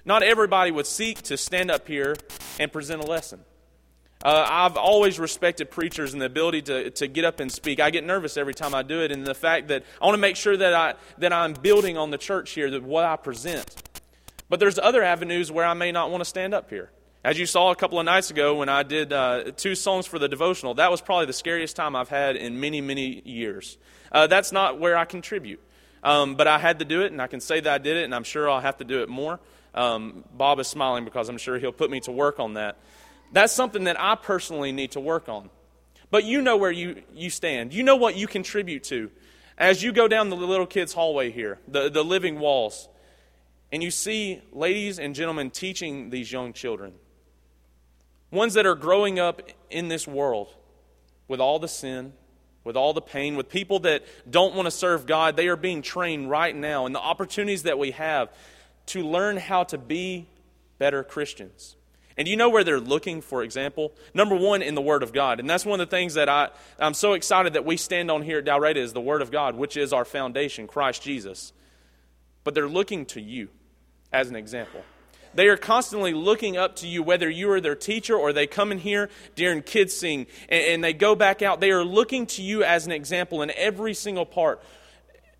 Not 0.04 0.24
everybody 0.24 0.72
would 0.72 0.86
seek 0.86 1.22
to 1.22 1.36
stand 1.36 1.70
up 1.70 1.86
here 1.86 2.16
and 2.58 2.72
present 2.72 3.02
a 3.02 3.06
lesson. 3.06 3.44
Uh, 4.24 4.46
I've 4.48 4.76
always 4.76 5.18
respected 5.18 5.70
preachers 5.70 6.12
and 6.12 6.22
the 6.22 6.26
ability 6.26 6.62
to, 6.62 6.90
to 6.90 7.06
get 7.08 7.24
up 7.24 7.40
and 7.40 7.50
speak. 7.50 7.80
I 7.80 7.90
get 7.90 8.04
nervous 8.04 8.36
every 8.36 8.54
time 8.54 8.74
I 8.74 8.82
do 8.82 9.02
it, 9.02 9.10
and 9.10 9.26
the 9.26 9.34
fact 9.34 9.68
that 9.68 9.84
I 10.00 10.06
want 10.06 10.14
to 10.14 10.20
make 10.20 10.36
sure 10.36 10.56
that, 10.56 10.74
I, 10.74 10.94
that 11.18 11.32
I'm 11.32 11.54
building 11.54 11.98
on 11.98 12.10
the 12.10 12.18
church 12.18 12.52
here, 12.52 12.70
that 12.70 12.82
what 12.82 13.04
I 13.04 13.16
present. 13.16 13.82
But 14.48 14.60
there's 14.60 14.78
other 14.78 15.02
avenues 15.02 15.50
where 15.50 15.64
I 15.64 15.74
may 15.74 15.90
not 15.90 16.10
want 16.10 16.20
to 16.20 16.24
stand 16.24 16.54
up 16.54 16.70
here. 16.70 16.90
As 17.24 17.38
you 17.38 17.46
saw 17.46 17.70
a 17.70 17.76
couple 17.76 18.00
of 18.00 18.04
nights 18.04 18.32
ago 18.32 18.56
when 18.56 18.68
I 18.68 18.82
did 18.82 19.12
uh, 19.12 19.52
two 19.56 19.76
songs 19.76 20.06
for 20.06 20.18
the 20.18 20.28
devotional, 20.28 20.74
that 20.74 20.90
was 20.90 21.00
probably 21.00 21.26
the 21.26 21.32
scariest 21.32 21.76
time 21.76 21.94
I've 21.94 22.08
had 22.08 22.34
in 22.34 22.58
many, 22.58 22.80
many 22.80 23.22
years. 23.24 23.78
Uh, 24.10 24.26
that's 24.26 24.50
not 24.50 24.80
where 24.80 24.98
I 24.98 25.04
contribute. 25.04 25.60
Um, 26.02 26.34
but 26.34 26.48
I 26.48 26.58
had 26.58 26.80
to 26.80 26.84
do 26.84 27.02
it, 27.02 27.12
and 27.12 27.22
I 27.22 27.28
can 27.28 27.40
say 27.40 27.60
that 27.60 27.72
I 27.72 27.78
did 27.78 27.96
it, 27.96 28.04
and 28.04 28.12
I'm 28.12 28.24
sure 28.24 28.50
I'll 28.50 28.60
have 28.60 28.78
to 28.78 28.84
do 28.84 29.02
it 29.02 29.08
more. 29.08 29.38
Um, 29.72 30.24
Bob 30.34 30.58
is 30.58 30.66
smiling 30.66 31.04
because 31.04 31.28
I'm 31.28 31.38
sure 31.38 31.60
he'll 31.60 31.70
put 31.70 31.92
me 31.92 32.00
to 32.00 32.10
work 32.10 32.40
on 32.40 32.54
that. 32.54 32.76
That's 33.30 33.52
something 33.52 33.84
that 33.84 34.00
I 34.00 34.16
personally 34.16 34.72
need 34.72 34.90
to 34.92 35.00
work 35.00 35.28
on. 35.28 35.48
But 36.10 36.24
you 36.24 36.42
know 36.42 36.56
where 36.56 36.72
you, 36.72 37.04
you 37.14 37.30
stand. 37.30 37.72
You 37.72 37.84
know 37.84 37.94
what 37.94 38.16
you 38.16 38.26
contribute 38.26 38.82
to. 38.84 39.12
As 39.56 39.80
you 39.80 39.92
go 39.92 40.08
down 40.08 40.28
the 40.28 40.36
little 40.36 40.66
kids' 40.66 40.92
hallway 40.92 41.30
here, 41.30 41.60
the, 41.68 41.88
the 41.88 42.02
living 42.02 42.40
walls, 42.40 42.88
and 43.70 43.80
you 43.80 43.92
see 43.92 44.42
ladies 44.52 44.98
and 44.98 45.14
gentlemen 45.14 45.50
teaching 45.50 46.10
these 46.10 46.32
young 46.32 46.52
children, 46.52 46.94
ones 48.32 48.54
that 48.54 48.66
are 48.66 48.74
growing 48.74 49.20
up 49.20 49.42
in 49.70 49.86
this 49.86 50.08
world 50.08 50.52
with 51.28 51.38
all 51.38 51.60
the 51.60 51.68
sin, 51.68 52.14
with 52.64 52.76
all 52.76 52.92
the 52.92 53.02
pain, 53.02 53.36
with 53.36 53.48
people 53.48 53.80
that 53.80 54.02
don't 54.28 54.54
want 54.54 54.66
to 54.66 54.70
serve 54.70 55.06
God, 55.06 55.36
they 55.36 55.48
are 55.48 55.56
being 55.56 55.82
trained 55.82 56.28
right 56.30 56.54
now. 56.54 56.86
And 56.86 56.94
the 56.94 57.00
opportunities 57.00 57.64
that 57.64 57.78
we 57.78 57.92
have 57.92 58.32
to 58.86 59.02
learn 59.02 59.36
how 59.36 59.64
to 59.64 59.78
be 59.78 60.28
better 60.78 61.04
Christians. 61.04 61.76
And 62.16 62.28
you 62.28 62.36
know 62.36 62.50
where 62.50 62.64
they're 62.64 62.80
looking 62.80 63.20
for 63.20 63.42
example? 63.42 63.92
Number 64.12 64.36
one, 64.36 64.62
in 64.62 64.74
the 64.74 64.82
Word 64.82 65.02
of 65.02 65.12
God. 65.12 65.40
And 65.40 65.48
that's 65.48 65.64
one 65.64 65.80
of 65.80 65.88
the 65.88 65.96
things 65.96 66.14
that 66.14 66.28
I, 66.28 66.50
I'm 66.78 66.94
so 66.94 67.14
excited 67.14 67.54
that 67.54 67.64
we 67.64 67.76
stand 67.76 68.10
on 68.10 68.22
here 68.22 68.38
at 68.38 68.44
Dalraida 68.44 68.76
is 68.76 68.92
the 68.92 69.00
Word 69.00 69.22
of 69.22 69.30
God, 69.30 69.54
which 69.54 69.76
is 69.76 69.92
our 69.92 70.04
foundation, 70.04 70.66
Christ 70.66 71.02
Jesus. 71.02 71.52
But 72.44 72.54
they're 72.54 72.68
looking 72.68 73.06
to 73.06 73.20
you 73.20 73.48
as 74.12 74.28
an 74.28 74.36
example. 74.36 74.82
They 75.34 75.48
are 75.48 75.56
constantly 75.56 76.12
looking 76.12 76.56
up 76.56 76.76
to 76.76 76.86
you, 76.86 77.02
whether 77.02 77.28
you 77.28 77.50
are 77.50 77.60
their 77.60 77.74
teacher 77.74 78.14
or 78.14 78.32
they 78.32 78.46
come 78.46 78.72
in 78.72 78.78
here 78.78 79.08
during 79.34 79.62
kids 79.62 79.96
sing 79.96 80.26
and, 80.48 80.64
and 80.64 80.84
they 80.84 80.92
go 80.92 81.14
back 81.14 81.42
out. 81.42 81.60
They 81.60 81.70
are 81.70 81.84
looking 81.84 82.26
to 82.26 82.42
you 82.42 82.64
as 82.64 82.86
an 82.86 82.92
example 82.92 83.42
in 83.42 83.50
every 83.56 83.94
single 83.94 84.26
part. 84.26 84.62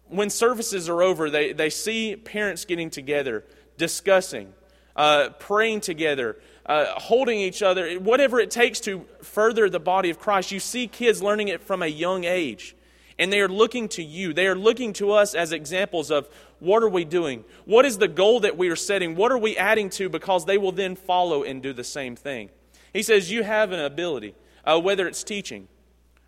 When 0.09 0.31
services 0.31 0.89
are 0.89 1.03
over, 1.03 1.31
they, 1.31 1.53
they 1.53 1.71
see 1.71 2.17
parents 2.17 2.65
getting 2.65 2.91
together, 2.91 3.45
discussing, 3.79 4.53
uh, 4.95 5.31
praying 5.39 5.81
together, 5.81 6.37
uh, 6.67 6.87
holding 6.99 7.41
each 7.41 7.63
other, 7.63 7.95
whatever 7.95 8.39
it 8.39 8.51
takes 8.51 8.81
to 8.81 9.05
further 9.23 9.69
the 9.69 9.81
body 9.81 10.11
of 10.11 10.19
Christ. 10.19 10.53
You 10.53 10.61
see 10.61 10.87
kids 10.87 11.23
learning 11.23 11.49
it 11.49 11.63
from 11.63 11.83
a 11.83 11.87
young 11.87 12.25
age. 12.25 12.77
And 13.19 13.33
they 13.33 13.41
are 13.41 13.49
looking 13.49 13.89
to 13.91 14.03
you. 14.03 14.33
They 14.33 14.47
are 14.47 14.55
looking 14.55 14.93
to 14.95 15.13
us 15.13 15.35
as 15.35 15.53
examples 15.53 16.11
of 16.11 16.29
what 16.59 16.83
are 16.83 16.89
we 16.89 17.05
doing? 17.05 17.45
What 17.65 17.85
is 17.85 17.99
the 17.99 18.09
goal 18.09 18.41
that 18.41 18.57
we 18.57 18.69
are 18.71 18.77
setting? 18.77 19.17
What 19.17 19.33
are 19.33 19.39
we 19.39 19.57
adding 19.57 19.91
to? 19.91 20.09
Because 20.09 20.45
they 20.45 20.59
will 20.59 20.73
then 20.73 20.97
follow 20.97 21.43
and 21.43 21.63
do 21.63 21.73
the 21.73 21.85
same 21.85 22.17
thing. 22.17 22.51
He 22.93 23.03
says, 23.03 23.31
You 23.31 23.43
have 23.43 23.73
an 23.73 23.81
ability, 23.81 24.35
uh, 24.65 24.81
whether 24.81 25.07
it's 25.07 25.25
teaching, 25.25 25.69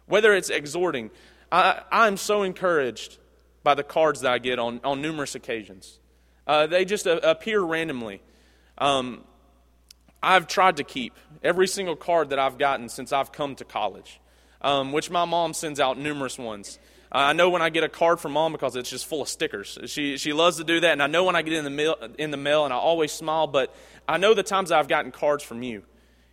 whether 0.07 0.35
it's 0.35 0.51
exhorting. 0.51 1.11
I, 1.51 1.83
I'm 1.91 2.17
so 2.17 2.43
encouraged 2.43 3.19
by 3.63 3.75
the 3.75 3.83
cards 3.83 4.21
that 4.21 4.33
I 4.33 4.39
get 4.39 4.59
on, 4.59 4.81
on 4.85 5.01
numerous 5.01 5.35
occasions. 5.35 5.99
Uh, 6.47 6.67
they 6.67 6.85
just 6.85 7.07
uh, 7.07 7.21
appear 7.23 7.61
randomly. 7.61 8.21
Um, 8.77 9.25
I've 10.23 10.47
tried 10.47 10.79
to 10.79 10.85
keep 10.85 11.15
every 11.43 11.69
single 11.69 11.97
card 11.97 12.31
that 12.31 12.39
I've 12.39 12.59
gotten 12.59 12.89
since 12.89 13.13
I've 13.13 13.31
come 13.31 13.55
to 13.57 13.65
college, 13.65 14.21
um, 14.65 14.91
which 14.91 15.11
my 15.11 15.27
mom 15.27 15.53
sends 15.53 15.79
out 15.79 15.99
numerous 15.99 16.39
ones. 16.39 16.79
I 17.13 17.33
know 17.33 17.51
when 17.51 17.63
I 17.63 17.69
get 17.69 17.85
a 17.85 17.89
card 17.89 18.19
from 18.19 18.33
mom 18.33 18.51
because 18.51 18.75
it's 18.75 18.91
just 18.91 19.07
full 19.07 19.23
of 19.23 19.29
stickers. 19.29 19.79
She, 19.87 20.17
she 20.17 20.33
loves 20.33 20.57
to 20.57 20.65
do 20.65 20.81
that, 20.81 20.91
and 20.91 21.03
I 21.03 21.07
know 21.07 21.23
when 21.23 21.37
I 21.37 21.43
get 21.43 21.53
in 21.53 21.63
the, 21.63 21.71
mail, 21.71 21.95
in 22.19 22.33
the 22.33 22.37
mail, 22.37 22.65
and 22.65 22.75
I 22.75 22.77
always 22.77 23.13
smile, 23.13 23.47
but 23.47 23.73
I 24.09 24.17
know 24.17 24.35
the 24.35 24.43
times 24.43 24.73
I've 24.73 24.89
gotten 24.89 25.13
cards 25.13 25.45
from 25.45 25.63
you 25.63 25.85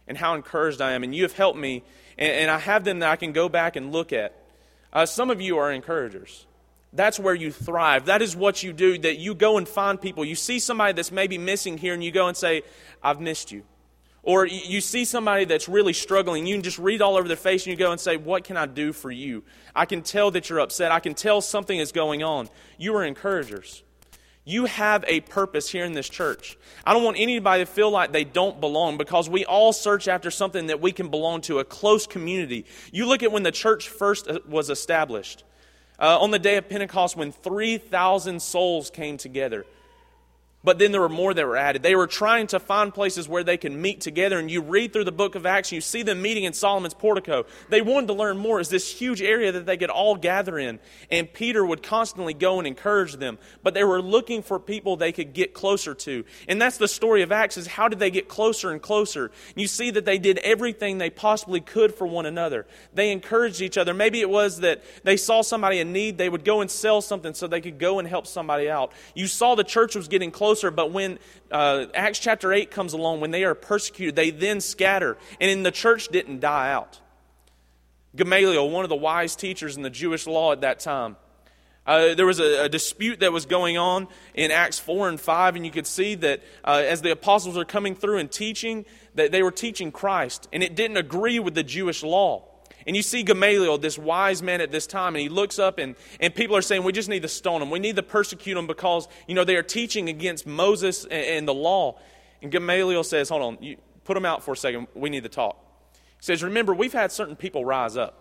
and 0.08 0.18
how 0.18 0.34
encouraged 0.34 0.82
I 0.82 0.94
am, 0.94 1.04
and 1.04 1.14
you 1.14 1.22
have 1.22 1.34
helped 1.34 1.60
me, 1.60 1.84
and, 2.18 2.32
and 2.32 2.52
I 2.52 2.58
have 2.58 2.84
them 2.84 3.00
that 3.00 3.12
I 3.12 3.16
can 3.16 3.32
go 3.32 3.48
back 3.48 3.76
and 3.76 3.92
look 3.92 4.12
at. 4.12 4.34
Uh, 4.92 5.06
some 5.06 5.30
of 5.30 5.40
you 5.40 5.58
are 5.60 5.72
encouragers. 5.72 6.48
That's 6.94 7.20
where 7.20 7.36
you 7.36 7.52
thrive. 7.52 8.06
That 8.06 8.22
is 8.22 8.36
what 8.36 8.64
you 8.64 8.74
do, 8.74 8.98
that 9.00 9.18
you 9.18 9.36
go 9.36 9.58
and 9.58 9.68
find 9.68 10.02
people. 10.02 10.26
You 10.26 10.36
see 10.36 10.58
somebody 10.58 10.94
that's 10.94 11.12
maybe 11.12 11.38
missing 11.38 11.78
here, 11.78 11.94
and 11.94 12.04
you 12.04 12.12
go 12.12 12.28
and 12.28 12.36
say, 12.36 12.64
I've 13.04 13.22
missed 13.22 13.52
you. 13.52 13.64
Or 14.24 14.46
you 14.46 14.82
see 14.82 15.04
somebody 15.04 15.46
that's 15.46 15.68
really 15.68 15.94
struggling, 15.94 16.46
you 16.46 16.56
can 16.56 16.62
just 16.62 16.78
read 16.78 17.02
all 17.02 17.18
over 17.18 17.28
their 17.28 17.38
face 17.38 17.66
and 17.66 17.72
you 17.72 17.76
go 17.78 17.92
and 17.92 18.00
say, 18.00 18.18
What 18.18 18.44
can 18.44 18.56
I 18.56 18.68
do 18.68 18.94
for 18.94 19.10
you? 19.10 19.44
I 19.76 19.86
can 19.86 20.04
tell 20.04 20.30
that 20.32 20.50
you're 20.50 20.60
upset. 20.60 20.92
I 20.92 21.00
can 21.00 21.16
tell 21.16 21.42
something 21.42 21.78
is 21.78 21.92
going 21.92 22.22
on. 22.22 22.50
You 22.78 22.96
are 22.96 23.04
encouragers. 23.04 23.84
You 24.44 24.66
have 24.66 25.06
a 25.08 25.22
purpose 25.22 25.70
here 25.70 25.86
in 25.86 25.94
this 25.94 26.10
church. 26.10 26.58
I 26.84 26.94
don't 26.94 27.04
want 27.04 27.18
anybody 27.20 27.64
to 27.64 27.72
feel 27.72 27.92
like 27.92 28.12
they 28.12 28.24
don't 28.24 28.60
belong 28.60 28.98
because 28.98 29.30
we 29.30 29.46
all 29.46 29.72
search 29.72 30.08
after 30.08 30.32
something 30.32 30.68
that 30.68 30.82
we 30.82 30.92
can 30.92 31.10
belong 31.10 31.42
to, 31.42 31.60
a 31.60 31.64
close 31.64 32.08
community. 32.08 32.66
You 32.92 33.06
look 33.06 33.22
at 33.22 33.32
when 33.32 33.44
the 33.44 33.52
church 33.52 33.90
first 33.90 34.28
uh, 34.28 34.40
was 34.48 34.72
established. 34.72 35.44
Uh, 36.00 36.18
on 36.20 36.32
the 36.32 36.40
day 36.40 36.58
of 36.58 36.68
Pentecost, 36.68 37.16
when 37.16 37.32
3,000 37.32 38.42
souls 38.42 38.90
came 38.90 39.18
together, 39.18 39.64
but 40.64 40.78
then 40.78 40.92
there 40.92 41.02
were 41.02 41.10
more 41.10 41.34
that 41.34 41.46
were 41.46 41.58
added. 41.58 41.82
They 41.82 41.96
were 41.96 42.08
trying 42.08 42.48
to 42.48 42.60
find 42.60 42.94
places 42.94 43.28
where 43.28 43.44
they 43.44 43.58
can 43.58 43.82
meet 43.82 44.02
together. 44.02 44.38
And 44.38 44.50
you 44.50 44.62
read 44.62 44.94
through 44.94 45.06
the 45.06 45.12
book 45.12 45.34
of 45.36 45.46
Acts, 45.46 45.72
you 45.72 45.82
see 45.82 46.04
them 46.04 46.22
meeting 46.22 46.44
in 46.44 46.54
Solomon's 46.54 46.94
portico. 46.94 47.46
They 47.70 47.82
wanted 47.82 48.08
to 48.08 48.14
learn 48.14 48.38
more. 48.38 48.60
It's 48.60 48.70
this 48.70 48.92
huge 48.92 49.22
area 49.22 49.52
that 49.52 49.66
they 49.66 49.78
could 49.78 49.90
all 49.90 50.16
gather 50.16 50.60
in. 50.60 50.80
And 51.10 51.32
Peter 51.34 51.66
would 51.66 51.82
constantly 51.82 52.36
go 52.36 52.60
and 52.60 52.68
encourage 52.68 53.14
them. 53.14 53.40
But 53.64 53.74
they 53.74 53.84
were 53.84 54.02
looking 54.02 54.44
for 54.44 54.60
people 54.60 54.98
they 54.98 55.12
could 55.12 55.34
get 55.34 55.54
closer 55.54 55.96
to. 55.96 56.26
And 56.48 56.62
that's 56.62 56.78
the 56.78 56.88
story 56.88 57.24
of 57.24 57.32
Acts 57.32 57.58
is 57.58 57.66
how 57.66 57.88
did 57.88 57.98
they 57.98 58.12
get 58.12 58.28
closer 58.28 58.70
and 58.70 58.82
closer? 58.82 59.32
You 59.56 59.68
see 59.68 59.90
that 59.92 60.06
they 60.06 60.20
did 60.20 60.38
everything 60.40 61.00
they 61.00 61.10
possibly 61.10 61.62
could 61.62 61.96
for 61.96 62.06
one 62.06 62.28
another. 62.28 62.68
They 62.94 63.12
encouraged 63.12 63.62
each 63.62 63.80
other. 63.80 63.96
Maybe 63.96 64.22
it 64.22 64.30
was 64.30 64.60
that 64.60 64.84
they 65.04 65.18
saw 65.18 65.42
somebody 65.42 65.80
in 65.80 65.92
need, 65.92 66.20
they 66.20 66.30
would 66.30 66.46
go 66.46 66.62
and 66.62 66.70
sell 66.70 67.02
something 67.02 67.34
so 67.34 67.48
they 67.48 67.62
could 67.62 67.80
go 67.80 67.98
and 67.98 68.08
help 68.08 68.28
somebody 68.28 68.70
out. 68.70 68.92
You 69.16 69.26
saw 69.26 69.56
the 69.56 69.64
church 69.64 69.96
was 69.96 70.08
getting 70.08 70.30
closer 70.30 70.51
closer, 70.52 70.70
but 70.70 70.92
when 70.92 71.18
uh, 71.50 71.86
Acts 71.96 72.20
chapter 72.20 72.52
8 72.52 72.72
comes 72.72 72.92
along, 72.92 73.22
when 73.22 73.32
they 73.32 73.46
are 73.46 73.56
persecuted, 73.56 74.18
they 74.18 74.32
then 74.32 74.60
scatter. 74.60 75.18
And 75.40 75.50
in 75.50 75.64
the 75.64 75.72
church 75.72 76.10
didn't 76.10 76.42
die 76.42 76.74
out. 76.74 77.00
Gamaliel, 78.18 78.70
one 78.70 78.84
of 78.84 78.90
the 78.90 78.98
wise 78.98 79.38
teachers 79.38 79.78
in 79.78 79.84
the 79.84 79.90
Jewish 79.90 80.28
law 80.28 80.52
at 80.52 80.60
that 80.62 80.82
time, 80.82 81.16
uh, 81.88 82.16
there 82.16 82.26
was 82.26 82.42
a, 82.42 82.66
a, 82.66 82.70
dispute 82.70 83.22
that 83.22 83.32
was 83.32 83.46
going 83.46 83.78
on 83.78 84.10
in 84.34 84.52
Acts 84.52 84.78
4 84.78 85.08
and 85.08 85.20
5, 85.20 85.56
and 85.56 85.66
you 85.66 85.72
could 85.72 85.88
see 85.88 86.16
that 86.16 86.42
uh, 86.66 86.84
as 86.86 87.02
the 87.02 87.12
apostles 87.12 87.58
are 87.58 87.66
coming 87.66 87.96
through 87.96 88.18
and 88.18 88.30
teaching, 88.30 88.86
that 89.16 89.32
they 89.32 89.42
were 89.42 89.52
teaching 89.52 89.92
Christ, 89.92 90.50
and 90.52 90.62
it 90.62 90.76
didn't 90.76 90.98
agree 90.98 91.40
with 91.40 91.56
the 91.56 91.64
Jewish 91.64 92.04
law. 92.04 92.51
And 92.88 92.96
you 92.96 93.02
see 93.02 93.24
Gamaliel, 93.24 93.78
this 93.78 93.98
wise 93.98 94.42
man 94.42 94.62
at 94.62 94.72
this 94.72 94.88
time, 94.88 95.16
and 95.16 95.22
he 95.22 95.30
looks 95.30 95.60
up 95.60 95.78
and, 95.78 95.96
and 96.20 96.34
people 96.34 96.56
are 96.56 96.62
saying, 96.62 96.84
we 96.84 96.92
just 96.92 97.10
need 97.10 97.22
to 97.22 97.28
stone 97.28 97.62
him. 97.62 97.70
We 97.70 97.80
need 97.80 97.96
to 97.96 98.04
persecute 98.04 98.58
him 98.58 98.68
because, 98.68 99.08
you 99.28 99.36
know, 99.36 99.44
they 99.44 99.56
are 99.56 99.64
teaching 99.64 100.10
against 100.10 100.48
Moses 100.48 101.04
and, 101.06 101.14
and 101.14 101.48
the 101.48 101.54
law. 101.54 102.00
And 102.42 102.52
Gamaliel 102.52 103.04
says, 103.04 103.30
hold 103.30 103.42
on, 103.42 103.58
you, 103.62 103.78
put 104.04 104.18
him 104.18 104.26
out 104.26 104.44
for 104.44 104.54
a 104.54 104.58
second. 104.58 104.88
We 104.96 105.10
need 105.10 105.24
to 105.24 105.30
talk. 105.30 105.58
He 105.94 106.26
says, 106.26 106.44
remember, 106.44 106.74
we've 106.74 106.94
had 106.94 107.12
certain 107.12 107.36
people 107.36 107.66
rise 107.66 107.98
up. 107.98 108.18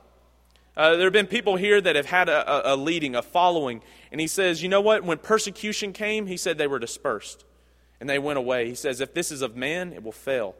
Uh, 0.77 0.93
there 0.93 1.05
have 1.05 1.13
been 1.13 1.27
people 1.27 1.57
here 1.57 1.81
that 1.81 1.97
have 1.97 2.07
had 2.07 2.29
a, 2.29 2.71
a, 2.71 2.75
a 2.75 2.77
leading, 2.77 3.15
a 3.15 3.23
following. 3.23 3.83
And 4.13 4.21
he 4.21 4.27
says, 4.27 4.63
you 4.63 4.69
know 4.69 4.81
what? 4.81 5.05
When 5.05 5.19
persecution 5.19 5.93
came, 5.93 6.27
he 6.27 6.37
said 6.37 6.59
they 6.59 6.67
were 6.67 6.79
dispersed 6.79 7.45
and 8.01 8.09
they 8.09 8.19
went 8.19 8.39
away. 8.39 8.69
He 8.69 8.75
says, 8.75 9.01
if 9.01 9.13
this 9.13 9.31
is 9.31 9.43
of 9.43 9.57
man, 9.57 9.93
it 9.93 10.03
will 10.03 10.13
fail. 10.13 10.55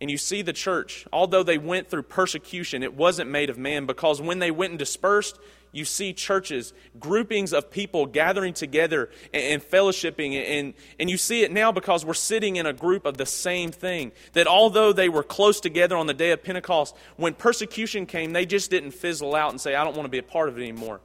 And 0.00 0.10
you 0.10 0.16
see 0.16 0.40
the 0.40 0.52
church, 0.52 1.06
although 1.12 1.42
they 1.42 1.58
went 1.58 1.90
through 1.90 2.04
persecution, 2.04 2.82
it 2.82 2.94
wasn't 2.94 3.30
made 3.30 3.50
of 3.50 3.58
man 3.58 3.84
because 3.84 4.20
when 4.20 4.38
they 4.38 4.50
went 4.50 4.70
and 4.70 4.78
dispersed, 4.78 5.38
you 5.72 5.84
see 5.84 6.12
churches, 6.12 6.72
groupings 6.98 7.52
of 7.52 7.70
people 7.70 8.06
gathering 8.06 8.54
together 8.54 9.10
and, 9.32 9.62
fellowshipping. 9.62 10.34
And, 10.34 10.74
and 10.98 11.10
you 11.10 11.16
see 11.16 11.42
it 11.42 11.52
now 11.52 11.70
because 11.70 12.04
we're 12.04 12.14
sitting 12.14 12.56
in 12.56 12.66
a 12.66 12.72
group 12.72 13.04
of 13.04 13.18
the 13.18 13.26
same 13.26 13.70
thing. 13.70 14.12
That 14.32 14.46
although 14.46 14.92
they 14.92 15.08
were 15.08 15.22
close 15.22 15.60
together 15.60 15.96
on 15.96 16.06
the 16.06 16.14
day 16.14 16.32
of 16.32 16.42
Pentecost, 16.42 16.96
when 17.16 17.34
persecution 17.34 18.06
came, 18.06 18.32
they 18.32 18.46
just 18.46 18.70
didn't 18.70 18.92
fizzle 18.92 19.34
out 19.34 19.50
and 19.50 19.60
say, 19.60 19.74
I 19.74 19.84
don't 19.84 19.94
want 19.94 20.06
to 20.06 20.10
be 20.10 20.18
a 20.18 20.22
part 20.22 20.48
of 20.48 20.58
it 20.58 20.62
anymore. 20.62 21.00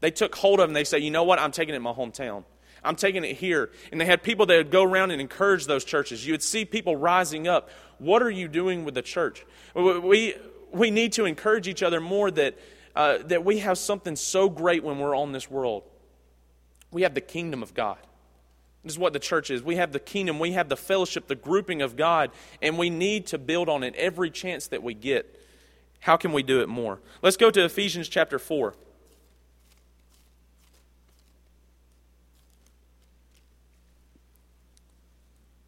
They 0.00 0.10
took 0.10 0.34
hold 0.34 0.60
of 0.60 0.64
it 0.64 0.68
and 0.68 0.76
they 0.76 0.84
say, 0.84 0.98
you 0.98 1.10
know 1.10 1.24
what? 1.24 1.38
I'm 1.38 1.52
taking 1.52 1.74
it 1.74 1.76
in 1.76 1.82
my 1.82 1.92
hometown. 1.92 2.44
I'm 2.82 2.96
taking 2.96 3.24
it 3.24 3.36
here. 3.36 3.70
And 3.92 4.00
they 4.00 4.06
had 4.06 4.22
people 4.22 4.46
that 4.46 4.56
would 4.56 4.70
go 4.70 4.82
around 4.82 5.10
and 5.10 5.20
encourage 5.20 5.66
those 5.66 5.84
churches. 5.84 6.26
You 6.26 6.32
would 6.32 6.42
see 6.42 6.64
people 6.64 6.96
rising 6.96 7.46
up. 7.48 7.70
What 7.98 8.22
are 8.22 8.30
you 8.30 8.48
doing 8.48 8.84
with 8.84 8.94
the 8.94 9.02
church? 9.02 9.44
We, 9.74 10.34
we 10.72 10.90
need 10.90 11.12
to 11.14 11.24
encourage 11.24 11.68
each 11.68 11.82
other 11.82 12.00
more 12.00 12.30
that, 12.30 12.58
uh, 12.96 13.18
that 13.24 13.44
we 13.44 13.58
have 13.58 13.78
something 13.78 14.16
so 14.16 14.48
great 14.48 14.82
when 14.82 14.98
we're 14.98 15.16
on 15.16 15.32
this 15.32 15.50
world. 15.50 15.82
We 16.90 17.02
have 17.02 17.14
the 17.14 17.20
kingdom 17.20 17.62
of 17.62 17.74
God. 17.74 17.98
This 18.82 18.92
is 18.92 18.98
what 18.98 19.12
the 19.12 19.18
church 19.18 19.50
is. 19.50 19.62
We 19.62 19.76
have 19.76 19.92
the 19.92 20.00
kingdom, 20.00 20.38
we 20.38 20.52
have 20.52 20.68
the 20.70 20.76
fellowship, 20.76 21.26
the 21.26 21.34
grouping 21.34 21.82
of 21.82 21.96
God, 21.96 22.30
and 22.62 22.78
we 22.78 22.88
need 22.88 23.26
to 23.26 23.38
build 23.38 23.68
on 23.68 23.82
it 23.82 23.94
every 23.94 24.30
chance 24.30 24.68
that 24.68 24.82
we 24.82 24.94
get. 24.94 25.38
How 26.00 26.16
can 26.16 26.32
we 26.32 26.42
do 26.42 26.62
it 26.62 26.68
more? 26.68 27.00
Let's 27.20 27.36
go 27.36 27.50
to 27.50 27.64
Ephesians 27.64 28.08
chapter 28.08 28.38
4. 28.38 28.74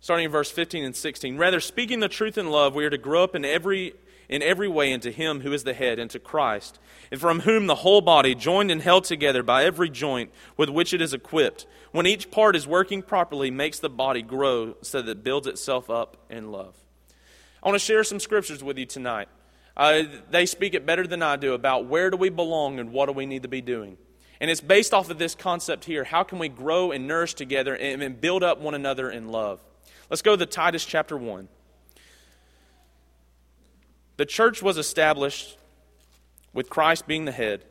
Starting 0.02 0.24
in 0.24 0.32
verse 0.32 0.50
15 0.50 0.84
and 0.84 0.96
16. 0.96 1.38
Rather, 1.38 1.60
speaking 1.60 2.00
the 2.00 2.08
truth 2.08 2.36
in 2.36 2.50
love, 2.50 2.74
we 2.74 2.84
are 2.84 2.90
to 2.90 2.98
grow 2.98 3.22
up 3.22 3.36
in 3.36 3.44
every, 3.44 3.94
in 4.28 4.42
every 4.42 4.66
way 4.66 4.90
into 4.90 5.12
Him 5.12 5.40
who 5.40 5.52
is 5.52 5.62
the 5.62 5.72
head, 5.72 6.00
into 6.00 6.18
Christ, 6.18 6.80
and 7.12 7.20
from 7.20 7.40
whom 7.40 7.68
the 7.68 7.76
whole 7.76 8.00
body, 8.00 8.34
joined 8.34 8.72
and 8.72 8.82
held 8.82 9.04
together 9.04 9.44
by 9.44 9.64
every 9.64 9.88
joint 9.88 10.32
with 10.56 10.68
which 10.68 10.92
it 10.92 11.00
is 11.00 11.14
equipped, 11.14 11.66
when 11.92 12.08
each 12.08 12.32
part 12.32 12.56
is 12.56 12.66
working 12.66 13.00
properly, 13.00 13.48
makes 13.50 13.78
the 13.78 13.88
body 13.88 14.22
grow 14.22 14.74
so 14.82 15.00
that 15.00 15.10
it 15.10 15.24
builds 15.24 15.46
itself 15.46 15.88
up 15.88 16.16
in 16.28 16.50
love. 16.50 16.74
I 17.62 17.68
want 17.68 17.80
to 17.80 17.86
share 17.86 18.02
some 18.02 18.18
scriptures 18.18 18.62
with 18.62 18.76
you 18.78 18.86
tonight. 18.86 19.28
Uh, 19.76 20.02
they 20.30 20.46
speak 20.46 20.74
it 20.74 20.84
better 20.84 21.06
than 21.06 21.22
I 21.22 21.36
do 21.36 21.54
about 21.54 21.86
where 21.86 22.10
do 22.10 22.16
we 22.16 22.28
belong 22.28 22.80
and 22.80 22.90
what 22.90 23.06
do 23.06 23.12
we 23.12 23.24
need 23.24 23.42
to 23.42 23.48
be 23.48 23.60
doing. 23.60 23.96
And 24.40 24.50
it's 24.50 24.60
based 24.60 24.92
off 24.92 25.10
of 25.10 25.18
this 25.18 25.36
concept 25.36 25.84
here. 25.84 26.02
How 26.02 26.24
can 26.24 26.40
we 26.40 26.48
grow 26.48 26.90
and 26.90 27.06
nourish 27.06 27.34
together 27.34 27.76
and, 27.76 28.02
and 28.02 28.20
build 28.20 28.42
up 28.42 28.58
one 28.58 28.74
another 28.74 29.08
in 29.08 29.28
love? 29.28 29.60
Let's 30.10 30.22
go 30.22 30.36
to 30.36 30.46
Titus 30.46 30.84
chapter 30.84 31.16
1. 31.16 31.48
The 34.16 34.26
church 34.26 34.62
was 34.62 34.78
established 34.78 35.56
with 36.52 36.68
Christ 36.68 37.06
being 37.06 37.24
the 37.24 37.32
head. 37.32 37.64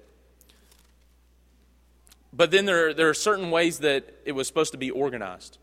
But 2.33 2.51
then 2.51 2.65
there, 2.65 2.93
there 2.93 3.09
are 3.09 3.13
certain 3.13 3.51
ways 3.51 3.79
that 3.79 4.05
it 4.25 4.31
was 4.31 4.47
supposed 4.47 4.71
to 4.71 4.77
be 4.77 4.89
organized. 4.89 5.57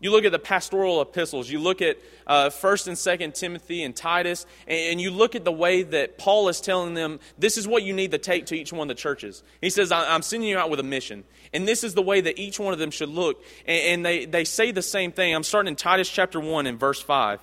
You 0.00 0.10
look 0.10 0.24
at 0.24 0.32
the 0.32 0.38
pastoral 0.38 1.00
epistles, 1.00 1.48
you 1.48 1.58
look 1.58 1.80
at 1.80 1.96
uh, 2.26 2.50
1st 2.50 2.88
and 2.88 2.96
2nd 2.96 3.34
Timothy 3.34 3.84
and 3.84 3.94
Titus, 3.94 4.44
and, 4.66 5.00
you 5.00 5.10
look 5.10 5.34
at 5.34 5.44
the 5.44 5.52
way 5.52 5.82
that 5.82 6.18
Paul 6.18 6.48
is 6.48 6.60
telling 6.60 6.94
them 6.94 7.20
this 7.38 7.56
is 7.56 7.66
what 7.66 7.84
you 7.84 7.92
need 7.92 8.10
to 8.10 8.18
take 8.18 8.46
to 8.46 8.56
each 8.56 8.72
one 8.72 8.90
of 8.90 8.96
the 8.96 9.00
churches. 9.00 9.42
He 9.60 9.70
says, 9.70 9.92
I'm 9.92 10.22
sending 10.22 10.48
you 10.48 10.58
out 10.58 10.68
with 10.68 10.80
a 10.80 10.84
mission. 10.84 11.24
And 11.52 11.66
this 11.66 11.84
is 11.84 11.94
the 11.94 12.02
way 12.02 12.20
that 12.20 12.38
each 12.38 12.58
one 12.58 12.72
of 12.72 12.78
them 12.78 12.90
should 12.90 13.08
look. 13.08 13.42
And, 13.66 13.82
and 13.86 14.06
they, 14.06 14.26
they 14.26 14.44
say 14.44 14.72
the 14.72 14.82
same 14.82 15.12
thing. 15.12 15.34
I'm 15.34 15.44
starting 15.44 15.68
in 15.68 15.76
Titus 15.76 16.10
chapter 16.10 16.40
1 16.40 16.66
and 16.66 16.78
verse 16.78 17.00
5. 17.00 17.40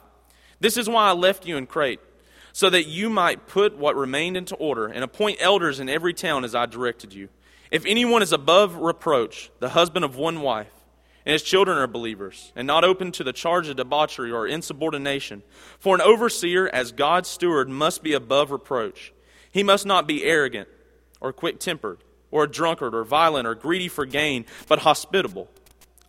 This 0.60 0.77
is 0.77 0.89
why 0.89 1.08
I 1.08 1.13
left 1.13 1.48
you 1.48 1.58
in 1.58 1.65
Crete, 1.65 2.00
so 2.53 2.70
that 2.70 2.86
you 2.86 3.10
might 3.10 3.48
put 3.48 3.77
what 3.77 3.96
remained 3.96 4.38
into 4.38 4.55
order 4.55 4.86
and 4.86 5.03
appoint 5.03 5.38
elders 5.39 5.79
in 5.79 5.89
every 5.89 6.13
town 6.13 6.43
as 6.43 6.53
I 6.53 6.67
directed 6.67 7.13
you. 7.13 7.29
If 7.72 7.86
anyone 7.86 8.22
is 8.22 8.34
above 8.34 8.75
reproach, 8.75 9.50
the 9.60 9.70
husband 9.70 10.05
of 10.05 10.17
one 10.17 10.41
wife, 10.41 10.72
and 11.25 11.33
his 11.33 11.43
children 11.43 11.77
are 11.77 11.87
believers, 11.87 12.51
and 12.55 12.65
not 12.65 12.83
open 12.83 13.11
to 13.13 13.23
the 13.23 13.33
charge 13.33 13.67
of 13.67 13.75
debauchery 13.75 14.31
or 14.31 14.47
insubordination. 14.47 15.43
For 15.79 15.93
an 15.95 16.01
overseer, 16.01 16.67
as 16.67 16.91
God's 16.91 17.29
steward, 17.29 17.69
must 17.69 18.01
be 18.01 18.13
above 18.13 18.51
reproach. 18.51 19.13
He 19.51 19.63
must 19.63 19.85
not 19.85 20.07
be 20.07 20.23
arrogant, 20.23 20.67
or 21.19 21.31
quick 21.31 21.59
tempered, 21.59 21.99
or 22.31 22.45
a 22.45 22.51
drunkard, 22.51 22.95
or 22.95 23.03
violent, 23.03 23.47
or 23.47 23.53
greedy 23.53 23.87
for 23.87 24.05
gain, 24.05 24.45
but 24.67 24.79
hospitable, 24.79 25.49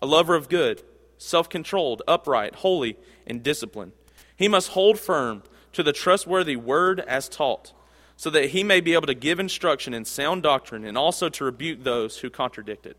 a 0.00 0.06
lover 0.06 0.34
of 0.34 0.48
good, 0.48 0.82
self 1.18 1.48
controlled, 1.48 2.02
upright, 2.08 2.56
holy, 2.56 2.96
and 3.26 3.42
disciplined. 3.42 3.92
He 4.36 4.48
must 4.48 4.70
hold 4.70 4.98
firm 4.98 5.42
to 5.72 5.82
the 5.82 5.92
trustworthy 5.92 6.56
word 6.56 7.00
as 7.00 7.28
taught, 7.28 7.72
so 8.16 8.30
that 8.30 8.50
he 8.50 8.62
may 8.62 8.80
be 8.80 8.94
able 8.94 9.06
to 9.06 9.14
give 9.14 9.38
instruction 9.38 9.92
in 9.92 10.04
sound 10.04 10.42
doctrine 10.42 10.84
and 10.84 10.96
also 10.96 11.28
to 11.28 11.44
rebuke 11.44 11.82
those 11.82 12.18
who 12.18 12.30
contradict 12.30 12.86
it. 12.86 12.96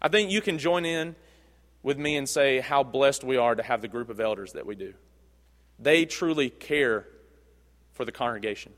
I 0.00 0.08
think 0.08 0.30
you 0.30 0.40
can 0.40 0.58
join 0.58 0.84
in 0.84 1.16
with 1.82 1.98
me 1.98 2.16
and 2.16 2.28
say 2.28 2.60
how 2.60 2.82
blessed 2.82 3.24
we 3.24 3.36
are 3.36 3.54
to 3.54 3.62
have 3.62 3.82
the 3.82 3.88
group 3.88 4.10
of 4.10 4.20
elders 4.20 4.52
that 4.52 4.66
we 4.66 4.74
do. 4.74 4.94
They 5.78 6.04
truly 6.04 6.50
care 6.50 7.06
for 7.92 8.04
the 8.04 8.12
congregation. 8.12 8.72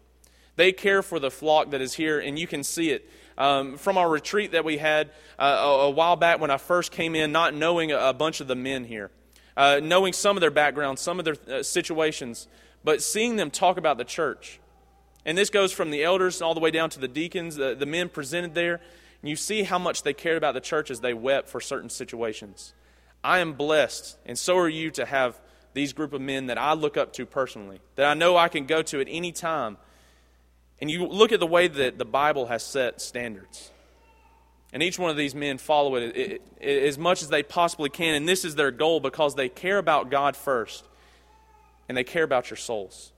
They 0.56 0.72
care 0.72 1.02
for 1.02 1.18
the 1.18 1.30
flock 1.30 1.70
that 1.70 1.80
is 1.80 1.94
here, 1.94 2.18
and 2.18 2.38
you 2.38 2.46
can 2.46 2.62
see 2.62 2.90
it. 2.90 3.08
Um, 3.38 3.78
from 3.78 3.96
our 3.96 4.08
retreat 4.08 4.52
that 4.52 4.64
we 4.64 4.76
had 4.76 5.10
uh, 5.38 5.44
a, 5.44 5.68
a, 5.86 5.90
while 5.90 6.16
back 6.16 6.40
when 6.40 6.50
I 6.50 6.58
first 6.58 6.92
came 6.92 7.14
in, 7.14 7.32
not 7.32 7.54
knowing 7.54 7.92
a, 7.92 7.98
a 7.98 8.12
bunch 8.12 8.40
of 8.42 8.48
the 8.48 8.54
men 8.54 8.84
here, 8.84 9.10
uh, 9.56 9.80
knowing 9.82 10.12
some 10.12 10.36
of 10.36 10.42
their 10.42 10.50
backgrounds, 10.50 11.00
some 11.00 11.18
of 11.18 11.24
their 11.24 11.36
uh, 11.50 11.62
situations, 11.62 12.48
but 12.84 13.02
seeing 13.02 13.36
them 13.36 13.50
talk 13.50 13.78
about 13.78 13.96
the 13.96 14.04
church. 14.04 14.60
And 15.24 15.38
this 15.38 15.48
goes 15.48 15.72
from 15.72 15.90
the 15.90 16.04
elders 16.04 16.42
all 16.42 16.52
the 16.52 16.60
way 16.60 16.70
down 16.70 16.90
to 16.90 17.00
the 17.00 17.08
deacons, 17.08 17.56
the, 17.56 17.74
the 17.74 17.86
men 17.86 18.10
presented 18.10 18.54
there. 18.54 18.80
You 19.22 19.36
see 19.36 19.62
how 19.62 19.78
much 19.78 20.02
they 20.02 20.14
cared 20.14 20.38
about 20.38 20.54
the 20.54 20.60
church 20.60 20.90
as 20.90 21.00
they 21.00 21.12
wept 21.12 21.48
for 21.48 21.60
certain 21.60 21.90
situations. 21.90 22.72
I 23.22 23.40
am 23.40 23.52
blessed, 23.52 24.16
and 24.24 24.38
so 24.38 24.56
are 24.56 24.68
you, 24.68 24.90
to 24.92 25.04
have 25.04 25.38
these 25.74 25.92
group 25.92 26.12
of 26.12 26.20
men 26.20 26.46
that 26.46 26.58
I 26.58 26.72
look 26.72 26.96
up 26.96 27.12
to 27.14 27.26
personally, 27.26 27.80
that 27.96 28.06
I 28.06 28.14
know 28.14 28.36
I 28.36 28.48
can 28.48 28.66
go 28.66 28.82
to 28.82 29.00
at 29.00 29.06
any 29.10 29.32
time. 29.32 29.76
And 30.80 30.90
you 30.90 31.06
look 31.06 31.32
at 31.32 31.40
the 31.40 31.46
way 31.46 31.68
that 31.68 31.98
the 31.98 32.04
Bible 32.04 32.46
has 32.46 32.64
set 32.64 33.00
standards. 33.00 33.70
And 34.72 34.82
each 34.82 34.98
one 34.98 35.10
of 35.10 35.16
these 35.16 35.34
men 35.34 35.58
follow 35.58 35.96
it, 35.96 36.16
it, 36.16 36.42
it 36.60 36.82
as 36.84 36.96
much 36.96 37.22
as 37.22 37.28
they 37.28 37.42
possibly 37.42 37.90
can. 37.90 38.14
And 38.14 38.28
this 38.28 38.44
is 38.44 38.54
their 38.54 38.70
goal 38.70 39.00
because 39.00 39.34
they 39.34 39.48
care 39.48 39.78
about 39.78 40.10
God 40.10 40.36
first 40.36 40.84
and 41.88 41.96
they 41.96 42.04
care 42.04 42.24
about 42.24 42.50
your 42.50 42.56
souls. 42.56 43.12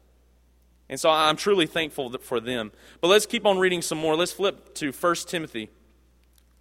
And 0.89 0.99
so 0.99 1.11
I'm 1.11 1.37
truly 1.37 1.67
thankful 1.67 2.11
for 2.19 2.41
them. 2.41 2.73
But 3.01 3.09
let's 3.09 3.27
keep 3.27 3.47
on 3.47 3.59
reading 3.59 3.83
some 3.83 3.99
more. 3.99 4.17
Let's 4.17 4.33
flip 4.33 4.75
to 4.77 4.93
1 4.93 5.15
Timothy 5.27 5.71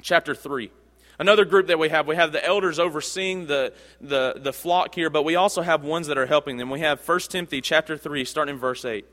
chapter 0.01 0.35
3. 0.35 0.71
Another 1.19 1.45
group 1.45 1.67
that 1.67 1.77
we 1.77 1.89
have, 1.89 2.07
we 2.07 2.15
have 2.15 2.31
the 2.31 2.43
elders 2.43 2.79
overseeing 2.79 3.45
the, 3.45 3.73
the, 3.99 4.33
the 4.37 4.51
flock 4.51 4.95
here, 4.95 5.09
but 5.09 5.23
we 5.23 5.35
also 5.35 5.61
have 5.61 5.83
ones 5.83 6.07
that 6.07 6.17
are 6.17 6.25
helping 6.25 6.57
them. 6.57 6.71
We 6.71 6.79
have 6.79 7.07
1 7.07 7.19
Timothy 7.29 7.61
chapter 7.61 7.95
3, 7.95 8.25
starting 8.25 8.55
in 8.55 8.59
verse 8.59 8.83
8. 8.83 9.05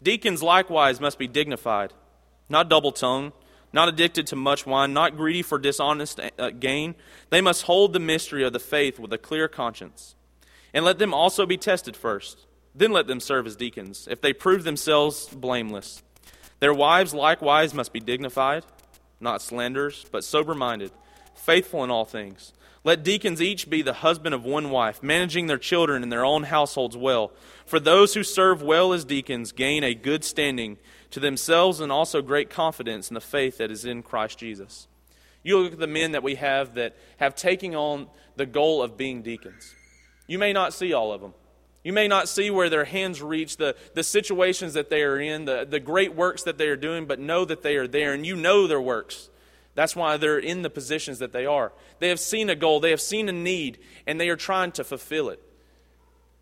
Deacons 0.00 0.40
likewise 0.40 1.00
must 1.00 1.18
be 1.18 1.26
dignified, 1.26 1.92
not 2.48 2.68
double 2.68 2.92
tongued, 2.92 3.32
not 3.72 3.88
addicted 3.88 4.26
to 4.28 4.36
much 4.36 4.66
wine, 4.66 4.92
not 4.92 5.16
greedy 5.16 5.42
for 5.42 5.58
dishonest 5.58 6.20
uh, 6.38 6.50
gain. 6.50 6.94
They 7.30 7.40
must 7.40 7.64
hold 7.64 7.92
the 7.92 7.98
mystery 7.98 8.44
of 8.44 8.52
the 8.52 8.60
faith 8.60 9.00
with 9.00 9.12
a 9.12 9.18
clear 9.18 9.48
conscience. 9.48 10.14
And 10.72 10.84
let 10.84 10.98
them 10.98 11.12
also 11.12 11.44
be 11.44 11.56
tested 11.56 11.96
first. 11.96 12.46
Then 12.72 12.92
let 12.92 13.08
them 13.08 13.18
serve 13.18 13.48
as 13.48 13.56
deacons, 13.56 14.06
if 14.08 14.20
they 14.20 14.32
prove 14.32 14.62
themselves 14.62 15.26
blameless. 15.26 16.02
Their 16.60 16.72
wives 16.72 17.12
likewise 17.12 17.74
must 17.74 17.92
be 17.92 17.98
dignified 18.00 18.64
not 19.20 19.42
slanderers, 19.42 20.06
but 20.10 20.24
sober 20.24 20.54
minded, 20.54 20.92
faithful 21.34 21.84
in 21.84 21.90
all 21.90 22.04
things. 22.04 22.52
Let 22.84 23.02
deacons 23.02 23.42
each 23.42 23.68
be 23.68 23.82
the 23.82 23.92
husband 23.92 24.34
of 24.34 24.44
one 24.44 24.70
wife, 24.70 25.02
managing 25.02 25.46
their 25.46 25.58
children 25.58 26.02
and 26.02 26.12
their 26.12 26.24
own 26.24 26.44
households 26.44 26.96
well. 26.96 27.32
For 27.66 27.80
those 27.80 28.14
who 28.14 28.22
serve 28.22 28.62
well 28.62 28.92
as 28.92 29.04
deacons 29.04 29.52
gain 29.52 29.84
a 29.84 29.94
good 29.94 30.24
standing 30.24 30.78
to 31.10 31.20
themselves 31.20 31.80
and 31.80 31.90
also 31.90 32.22
great 32.22 32.50
confidence 32.50 33.10
in 33.10 33.14
the 33.14 33.20
faith 33.20 33.58
that 33.58 33.70
is 33.70 33.84
in 33.84 34.02
Christ 34.02 34.38
Jesus. 34.38 34.86
You 35.42 35.58
look 35.58 35.74
at 35.74 35.78
the 35.78 35.86
men 35.86 36.12
that 36.12 36.22
we 36.22 36.36
have 36.36 36.74
that 36.74 36.96
have 37.18 37.34
taken 37.34 37.74
on 37.74 38.08
the 38.36 38.46
goal 38.46 38.82
of 38.82 38.96
being 38.96 39.22
deacons. 39.22 39.74
You 40.26 40.38
may 40.38 40.52
not 40.52 40.72
see 40.72 40.92
all 40.92 41.12
of 41.12 41.20
them. 41.20 41.34
You 41.88 41.94
may 41.94 42.06
not 42.06 42.28
see 42.28 42.50
where 42.50 42.68
their 42.68 42.84
hands 42.84 43.22
reach, 43.22 43.56
the, 43.56 43.74
the 43.94 44.02
situations 44.02 44.74
that 44.74 44.90
they 44.90 45.00
are 45.04 45.18
in, 45.18 45.46
the, 45.46 45.66
the 45.66 45.80
great 45.80 46.14
works 46.14 46.42
that 46.42 46.58
they 46.58 46.66
are 46.66 46.76
doing, 46.76 47.06
but 47.06 47.18
know 47.18 47.46
that 47.46 47.62
they 47.62 47.76
are 47.76 47.88
there, 47.88 48.12
and 48.12 48.26
you 48.26 48.36
know 48.36 48.66
their 48.66 48.78
works. 48.78 49.30
That's 49.74 49.96
why 49.96 50.18
they're 50.18 50.38
in 50.38 50.60
the 50.60 50.68
positions 50.68 51.18
that 51.20 51.32
they 51.32 51.46
are. 51.46 51.72
They 51.98 52.10
have 52.10 52.20
seen 52.20 52.50
a 52.50 52.54
goal, 52.54 52.80
they 52.80 52.90
have 52.90 53.00
seen 53.00 53.26
a 53.30 53.32
need, 53.32 53.78
and 54.06 54.20
they 54.20 54.28
are 54.28 54.36
trying 54.36 54.72
to 54.72 54.84
fulfill 54.84 55.30
it. 55.30 55.42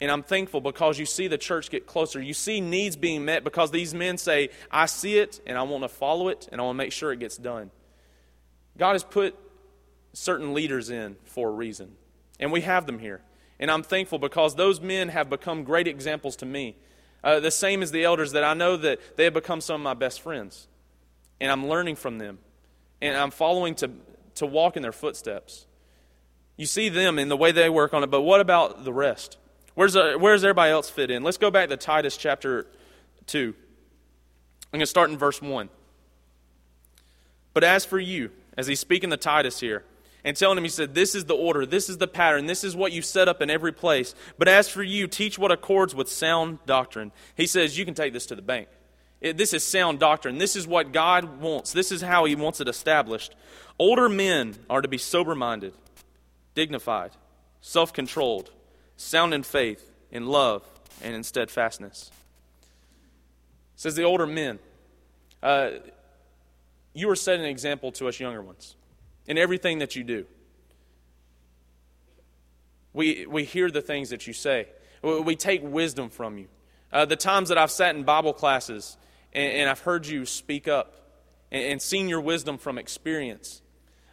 And 0.01 0.11
I'm 0.11 0.25
thankful 0.25 0.61
because 0.61 0.99
you 0.99 1.07
see 1.07 1.29
the 1.29 1.39
church 1.39 1.71
get 1.71 1.87
closer. 1.87 2.21
You 2.21 2.35
see 2.35 2.61
needs 2.61 2.97
being 2.97 3.25
met 3.25 3.45
because 3.45 3.71
these 3.71 3.95
men 3.95 4.19
say, 4.19 4.49
I 4.69 4.87
see 4.87 5.19
it 5.19 5.41
and 5.47 5.57
I 5.57 5.63
want 5.63 5.85
to 5.85 5.89
follow 5.89 6.27
it 6.27 6.49
and 6.51 6.61
I 6.61 6.65
want 6.65 6.75
to 6.75 6.79
make 6.79 6.91
sure 6.91 7.13
it 7.13 7.21
gets 7.21 7.37
done. 7.37 7.71
God 8.77 8.95
has 8.95 9.05
put 9.05 9.39
certain 10.13 10.55
leaders 10.55 10.91
in 10.91 11.15
for 11.23 11.51
a 11.51 11.53
reason, 11.53 11.93
and 12.41 12.51
we 12.51 12.63
have 12.63 12.85
them 12.85 12.99
here. 12.99 13.23
And 13.59 13.71
I'm 13.71 13.83
thankful 13.83 14.19
because 14.19 14.55
those 14.55 14.81
men 14.81 15.09
have 15.09 15.31
become 15.31 15.65
great 15.65 15.89
examples 15.89 16.37
to 16.37 16.47
me. 16.47 16.77
Uh, 17.25 17.41
the 17.41 17.51
same 17.51 17.83
as 17.83 17.91
the 17.91 18.05
elders, 18.05 18.33
that 18.33 18.45
I 18.45 18.55
know 18.55 18.77
that 18.77 19.17
they 19.17 19.25
have 19.25 19.35
become 19.35 19.61
some 19.61 19.81
of 19.81 19.85
my 19.85 19.95
best 19.95 20.21
friends. 20.21 20.69
And 21.41 21.51
I'm 21.51 21.67
learning 21.67 21.97
from 21.97 22.19
them. 22.19 22.39
And 23.01 23.17
I'm 23.17 23.31
following 23.31 23.75
to, 23.77 23.91
to 24.37 24.47
walk 24.47 24.77
in 24.77 24.83
their 24.83 24.93
footsteps. 24.93 25.67
You 26.57 26.67
see 26.67 26.89
them 26.89 27.19
in 27.19 27.29
the 27.29 27.37
way 27.37 27.53
they 27.53 27.69
work 27.69 27.93
on 27.93 28.03
it, 28.03 28.11
but 28.11 28.23
what 28.23 28.41
about 28.41 28.85
the 28.85 28.93
rest? 28.93 29.39
Where's, 29.75 29.95
uh, 29.95 30.15
where's 30.19 30.43
everybody 30.43 30.73
else 30.73 30.89
fit 30.89 31.11
in? 31.11 31.23
Let's 31.23 31.37
go 31.37 31.51
back 31.51 31.69
to 31.69 31.77
Titus 31.77 32.17
chapter 32.17 32.67
2. 33.27 33.55
I'm 34.73 34.79
going 34.79 34.81
to 34.81 34.87
start 34.87 35.11
in 35.11 35.19
verse 35.19 35.43
1. 35.43 35.69
But 37.53 37.65
as 37.65 37.85
for 37.85 37.99
you, 37.99 38.31
as 38.57 38.67
he's 38.67 38.81
speaking 38.81 39.11
to 39.11 39.17
Titus 39.17 39.61
here, 39.61 39.85
and 40.27 40.37
telling 40.37 40.59
him, 40.59 40.65
he 40.65 40.71
said, 40.71 40.93
This 40.93 41.15
is 41.15 41.27
the 41.27 41.37
order, 41.37 41.65
this 41.65 41.89
is 41.89 41.99
the 41.99 42.09
pattern, 42.09 42.47
this 42.47 42.65
is 42.65 42.75
what 42.75 42.91
you 42.91 43.01
set 43.01 43.29
up 43.29 43.41
in 43.41 43.49
every 43.49 43.73
place. 43.73 44.13
But 44.37 44.49
as 44.49 44.69
for 44.69 44.83
you, 44.83 45.07
teach 45.07 45.39
what 45.39 45.53
accords 45.53 45.95
with 45.95 46.09
sound 46.09 46.59
doctrine. 46.67 47.13
He 47.37 47.47
says, 47.47 47.79
You 47.79 47.85
can 47.85 47.95
take 47.95 48.13
this 48.13 48.27
to 48.27 48.35
the 48.35 48.43
bank. 48.43 48.69
It, 49.21 49.37
this 49.37 49.55
is 49.55 49.63
sound 49.63 50.01
doctrine. 50.01 50.39
This 50.39 50.57
is 50.57 50.67
what 50.67 50.93
God 50.93 51.41
wants. 51.41 51.73
This 51.73 51.93
is 51.93 52.03
how 52.03 52.25
He 52.25 52.35
wants 52.35 52.61
it 52.61 52.67
established. 52.67 53.37
Older 53.79 54.09
men 54.09 54.57
are 54.69 54.83
to 54.83 54.89
be 54.89 54.99
sober 54.99 55.37
minded, 55.37 55.75
dignified, 56.57 57.13
self 57.61 57.93
controlled 57.93 58.51
sound 58.97 59.33
in 59.33 59.45
faith, 59.45 59.93
in 60.11 60.27
love, 60.27 60.65
and 61.03 61.15
in 61.15 61.23
steadfastness. 61.23 62.11
It 63.77 63.81
says 63.81 63.95
the 63.95 64.05
older 64.05 64.27
men, 64.27 64.59
uh, 65.43 65.71
you 66.95 67.11
are 67.11 67.17
setting 67.17 67.45
an 67.45 67.51
example 67.51 67.93
to 67.93 68.09
us 68.09 68.19
younger 68.19 68.43
ones 68.43 68.76
in 69.27 69.39
everything 69.39 69.79
that 69.79 69.97
you 69.97 70.05
do. 70.05 70.27
We, 72.93 73.27
we 73.27 73.45
hear 73.45 73.71
the 73.71 73.83
things 73.83 74.11
that 74.11 74.27
you 74.27 74.33
say. 74.33 74.69
We 75.03 75.37
take 75.37 75.63
wisdom 75.63 76.09
from 76.09 76.39
you. 76.39 76.49
Uh, 76.93 77.05
the 77.05 77.17
times 77.17 77.51
that 77.51 77.59
I've 77.59 77.71
sat 77.71 77.95
in 77.95 78.05
Bible 78.05 78.33
classes 78.33 78.97
and, 79.33 79.53
and 79.53 79.71
I've 79.71 79.81
heard 79.81 80.07
you 80.07 80.25
speak 80.25 80.67
up 80.67 80.95
and, 81.51 81.63
and 81.63 81.83
seen 81.83 82.09
your 82.09 82.21
wisdom 82.21 82.59
from 82.59 82.79
experience 82.79 83.61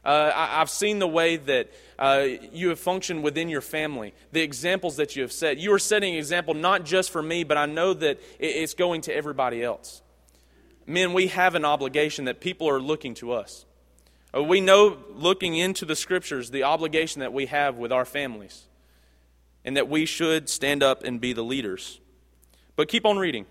uh, 0.05 0.32
I, 0.36 0.60
have 0.60 0.70
seen 0.70 1.00
the 1.00 1.08
way 1.08 1.38
that 1.38 1.72
uh, 1.98 2.27
you 2.51 2.70
have 2.70 2.79
functioned 2.79 3.24
within 3.24 3.48
your 3.48 3.62
family, 3.62 4.13
the 4.34 4.41
examples 4.41 4.98
that 4.98 5.15
you 5.15 5.22
have 5.22 5.32
set. 5.32 5.58
You 5.58 5.74
are 5.74 5.79
setting 5.79 6.13
an 6.13 6.20
example 6.20 6.53
not 6.53 6.84
just 6.84 7.10
for 7.10 7.22
me, 7.22 7.43
but 7.46 7.58
I 7.58 7.67
know 7.67 7.93
that 7.93 8.20
it's 8.38 8.74
going 8.74 9.01
to 9.01 9.15
everybody 9.15 9.63
else. 9.63 10.01
Men, 10.86 11.13
we 11.13 11.27
have 11.27 11.55
an 11.55 11.63
obligation 11.63 12.25
that 12.25 12.41
people 12.41 12.70
are 12.70 12.82
looking 12.82 13.13
to 13.15 13.32
us. 13.32 13.65
Uh, 14.35 14.43
we 14.43 14.61
know, 14.61 14.97
looking 15.13 15.55
into 15.55 15.85
the 15.85 15.95
scriptures, 15.95 16.49
the 16.49 16.63
obligation 16.63 17.19
that 17.19 17.33
we 17.33 17.45
have 17.45 17.77
with 17.77 17.91
our 17.91 18.05
families, 18.05 18.63
and 19.63 19.77
that 19.77 19.87
we 19.87 20.05
should 20.05 20.49
stand 20.49 20.81
up 20.81 21.03
and 21.03 21.21
be 21.21 21.33
the 21.33 21.43
leaders. 21.43 21.99
But 22.75 22.87
keep 22.87 23.05
on 23.05 23.17
reading. 23.17 23.45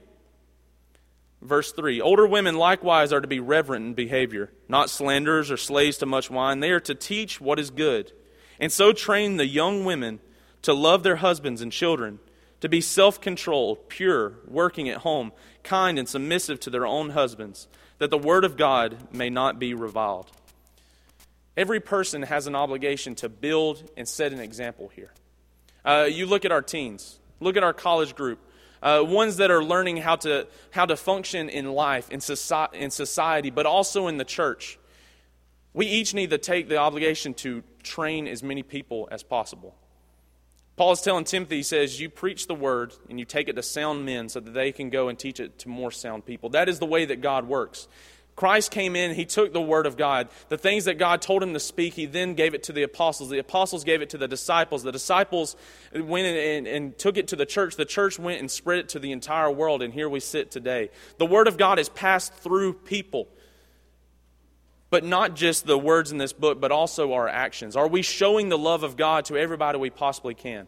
Verse 1.40 1.72
3 1.72 2.00
Older 2.00 2.26
women 2.26 2.56
likewise 2.56 3.12
are 3.12 3.20
to 3.20 3.28
be 3.28 3.40
reverent 3.40 3.84
in 3.86 3.94
behavior, 3.94 4.50
not 4.68 4.90
slanderers 4.90 5.50
or 5.50 5.56
slaves 5.56 5.98
to 5.98 6.06
much 6.06 6.30
wine. 6.30 6.60
They 6.60 6.70
are 6.70 6.80
to 6.80 6.94
teach 6.94 7.40
what 7.40 7.58
is 7.58 7.70
good, 7.70 8.12
and 8.58 8.72
so 8.72 8.92
train 8.92 9.36
the 9.36 9.46
young 9.46 9.84
women 9.84 10.20
to 10.62 10.72
love 10.72 11.02
their 11.02 11.16
husbands 11.16 11.60
and 11.60 11.72
children, 11.72 12.20
to 12.60 12.68
be 12.68 12.80
self 12.80 13.20
controlled, 13.20 13.88
pure, 13.88 14.34
working 14.46 14.88
at 14.88 14.98
home, 14.98 15.32
kind 15.62 15.98
and 15.98 16.08
submissive 16.08 16.60
to 16.60 16.70
their 16.70 16.86
own 16.86 17.10
husbands, 17.10 17.68
that 17.98 18.10
the 18.10 18.18
word 18.18 18.44
of 18.44 18.56
God 18.56 19.12
may 19.12 19.28
not 19.28 19.58
be 19.58 19.74
reviled. 19.74 20.30
Every 21.56 21.80
person 21.80 22.22
has 22.22 22.46
an 22.46 22.54
obligation 22.54 23.14
to 23.16 23.28
build 23.28 23.90
and 23.96 24.08
set 24.08 24.32
an 24.32 24.40
example 24.40 24.88
here. 24.88 25.12
Uh, 25.84 26.08
you 26.10 26.26
look 26.26 26.44
at 26.44 26.52
our 26.52 26.62
teens, 26.62 27.18
look 27.40 27.56
at 27.56 27.62
our 27.62 27.72
college 27.74 28.14
group 28.14 28.38
uh, 28.82 29.02
ones 29.06 29.36
that 29.36 29.50
are 29.50 29.62
learning 29.62 29.98
how 29.98 30.16
to, 30.16 30.46
how 30.70 30.84
to 30.84 30.96
function 30.96 31.48
in 31.48 31.72
life, 31.72 32.10
in, 32.10 32.20
soci- 32.20 32.74
in 32.74 32.90
society, 32.90 33.50
but 33.50 33.64
also 33.64 34.08
in 34.08 34.16
the 34.16 34.24
church. 34.24 34.78
We 35.72 35.86
each 35.86 36.14
need 36.14 36.30
to 36.30 36.38
take 36.38 36.68
the 36.68 36.76
obligation 36.76 37.32
to 37.34 37.62
train 37.82 38.26
as 38.26 38.42
many 38.42 38.62
people 38.62 39.08
as 39.10 39.22
possible. 39.22 39.74
Paul 40.76 40.92
is 40.92 41.00
telling 41.00 41.24
Timothy, 41.24 41.58
he 41.58 41.62
says, 41.62 42.00
You 42.00 42.08
preach 42.10 42.46
the 42.46 42.54
word 42.54 42.92
and 43.08 43.18
you 43.18 43.24
take 43.24 43.48
it 43.48 43.54
to 43.54 43.62
sound 43.62 44.04
men 44.04 44.28
so 44.28 44.40
that 44.40 44.52
they 44.52 44.72
can 44.72 44.90
go 44.90 45.08
and 45.08 45.18
teach 45.18 45.38
it 45.38 45.60
to 45.60 45.68
more 45.68 45.90
sound 45.90 46.26
people. 46.26 46.50
That 46.50 46.68
is 46.68 46.78
the 46.78 46.86
way 46.86 47.04
that 47.04 47.20
God 47.20 47.46
works. 47.46 47.88
Christ 48.42 48.72
came 48.72 48.96
in, 48.96 49.14
he 49.14 49.24
took 49.24 49.52
the 49.52 49.60
word 49.60 49.86
of 49.86 49.96
God. 49.96 50.28
The 50.48 50.58
things 50.58 50.86
that 50.86 50.98
God 50.98 51.22
told 51.22 51.44
him 51.44 51.52
to 51.52 51.60
speak, 51.60 51.94
he 51.94 52.06
then 52.06 52.34
gave 52.34 52.54
it 52.54 52.64
to 52.64 52.72
the 52.72 52.82
apostles. 52.82 53.30
The 53.30 53.38
apostles 53.38 53.84
gave 53.84 54.02
it 54.02 54.10
to 54.10 54.18
the 54.18 54.26
disciples. 54.26 54.82
The 54.82 54.90
disciples 54.90 55.54
went 55.94 56.26
and, 56.26 56.66
and, 56.66 56.98
took 56.98 57.16
it 57.16 57.28
to 57.28 57.36
the 57.36 57.46
church. 57.46 57.76
The 57.76 57.84
church 57.84 58.18
went 58.18 58.40
and 58.40 58.50
spread 58.50 58.80
it 58.80 58.88
to 58.88 58.98
the 58.98 59.12
entire 59.12 59.48
world, 59.48 59.80
and 59.80 59.94
here 59.94 60.08
we 60.08 60.18
sit 60.18 60.50
today. 60.50 60.90
The 61.18 61.24
word 61.24 61.46
of 61.46 61.56
God 61.56 61.78
is 61.78 61.88
passed 61.88 62.34
through 62.34 62.72
people. 62.72 63.28
But 64.90 65.04
not 65.04 65.36
just 65.36 65.64
the 65.64 65.78
words 65.78 66.10
in 66.10 66.18
this 66.18 66.32
book, 66.32 66.60
but 66.60 66.72
also 66.72 67.12
our 67.12 67.28
actions. 67.28 67.76
Are 67.76 67.86
we 67.86 68.02
showing 68.02 68.48
the 68.48 68.58
love 68.58 68.82
of 68.82 68.96
God 68.96 69.26
to 69.26 69.36
everybody 69.36 69.78
we 69.78 69.90
possibly 69.90 70.34
can? 70.34 70.66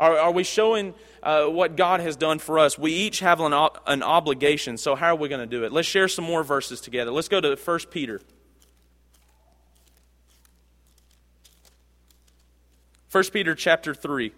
Are, 0.00 0.18
are 0.18 0.32
we 0.32 0.44
showing 0.44 0.94
uh, 1.22 1.44
what 1.44 1.76
God 1.76 2.00
has 2.00 2.16
done 2.16 2.38
for 2.38 2.58
us? 2.58 2.78
We 2.78 2.90
each 2.90 3.20
have 3.20 3.38
an, 3.38 3.52
an 3.86 4.02
obligation, 4.02 4.78
so 4.78 4.94
how 4.94 5.08
are 5.08 5.16
we 5.16 5.28
going 5.28 5.42
to 5.42 5.46
do 5.46 5.62
it? 5.64 5.72
Let's 5.72 5.86
share 5.86 6.08
some 6.08 6.24
more 6.24 6.42
verses 6.42 6.80
together. 6.80 7.10
Let's 7.10 7.28
go 7.28 7.38
to 7.38 7.54
1 7.54 7.78
Peter. 7.90 8.22
1 13.12 13.24
Peter 13.24 13.54
chapter 13.54 13.94
3, 13.94 14.32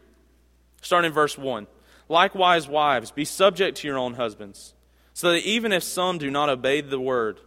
starting 0.80 1.10
in 1.10 1.14
verse 1.14 1.38
1. 1.38 1.68
Likewise, 2.08 2.66
wives, 2.66 3.12
be 3.12 3.24
subject 3.24 3.78
to 3.78 3.86
your 3.86 3.98
own 3.98 4.14
husbands, 4.14 4.74
so 5.14 5.30
that 5.30 5.44
even 5.44 5.70
if 5.70 5.84
some 5.84 6.18
do 6.18 6.28
not 6.28 6.48
obey 6.48 6.80
the 6.80 6.98
word, 6.98 7.38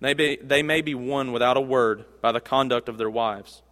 they, 0.00 0.12
be, 0.12 0.38
they 0.42 0.64
may 0.64 0.80
be 0.80 0.96
won 0.96 1.30
without 1.30 1.56
a 1.56 1.60
word 1.60 2.04
by 2.20 2.32
the 2.32 2.40
conduct 2.40 2.88
of 2.88 2.98
their 2.98 3.10
wives. 3.10 3.62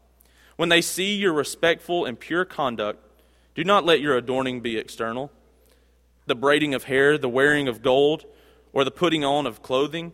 When 0.54 0.68
they 0.68 0.82
see 0.82 1.16
your 1.16 1.32
respectful 1.32 2.04
and 2.04 2.20
pure 2.20 2.44
conduct, 2.44 3.08
do 3.54 3.64
not 3.64 3.84
let 3.84 4.00
your 4.00 4.16
adorning 4.16 4.60
be 4.60 4.78
external, 4.78 5.30
the 6.26 6.34
braiding 6.34 6.74
of 6.74 6.84
hair, 6.84 7.18
the 7.18 7.28
wearing 7.28 7.68
of 7.68 7.82
gold, 7.82 8.24
or 8.72 8.84
the 8.84 8.90
putting 8.90 9.24
on 9.24 9.46
of 9.46 9.62
clothing, 9.62 10.12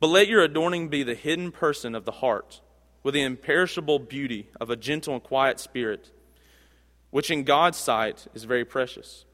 but 0.00 0.08
let 0.08 0.28
your 0.28 0.42
adorning 0.42 0.88
be 0.88 1.02
the 1.02 1.14
hidden 1.14 1.50
person 1.50 1.94
of 1.94 2.04
the 2.04 2.12
heart, 2.12 2.60
with 3.02 3.14
the 3.14 3.22
imperishable 3.22 3.98
beauty 3.98 4.48
of 4.60 4.68
a 4.68 4.76
gentle 4.76 5.14
and 5.14 5.22
quiet 5.22 5.58
spirit, 5.58 6.10
which 7.10 7.30
in 7.30 7.44
God's 7.44 7.78
sight 7.78 8.26
is 8.34 8.44
very 8.44 8.64
precious. 8.64 9.24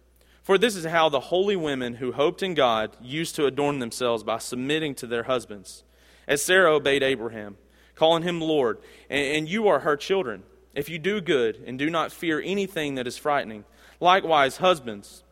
For 0.43 0.57
this 0.57 0.77
is 0.77 0.85
how 0.85 1.09
the 1.09 1.21
holy 1.21 1.57
women 1.57 1.95
who 1.95 2.13
hoped 2.13 2.43
in 2.43 2.55
God 2.55 2.97
used 3.01 3.35
to 3.37 3.47
adorn 3.47 3.79
themselves 3.79 4.23
by 4.23 4.39
submitting 4.39 4.95
to 4.97 5.07
their 5.07 5.25
husbands, 5.25 5.83
as 6.29 6.43
Sarah 6.43 6.75
obeyed 6.75 7.03
Abraham, 7.03 7.57
calling 7.97 8.23
him 8.23 8.41
Lord, 8.41 8.79
and 9.09 9.49
you 9.49 9.67
are 9.67 9.81
her 9.81 9.97
children 9.97 10.45
if 10.75 10.89
you 10.89 10.99
do 10.99 11.21
good 11.21 11.63
and 11.67 11.79
do 11.79 11.91
not 11.91 12.13
fear 12.13 12.41
anything 12.41 12.95
that 12.95 13.07
is 13.07 13.17
frightening. 13.17 13.65
Likewise, 13.99 14.59
husbands, 14.59 15.25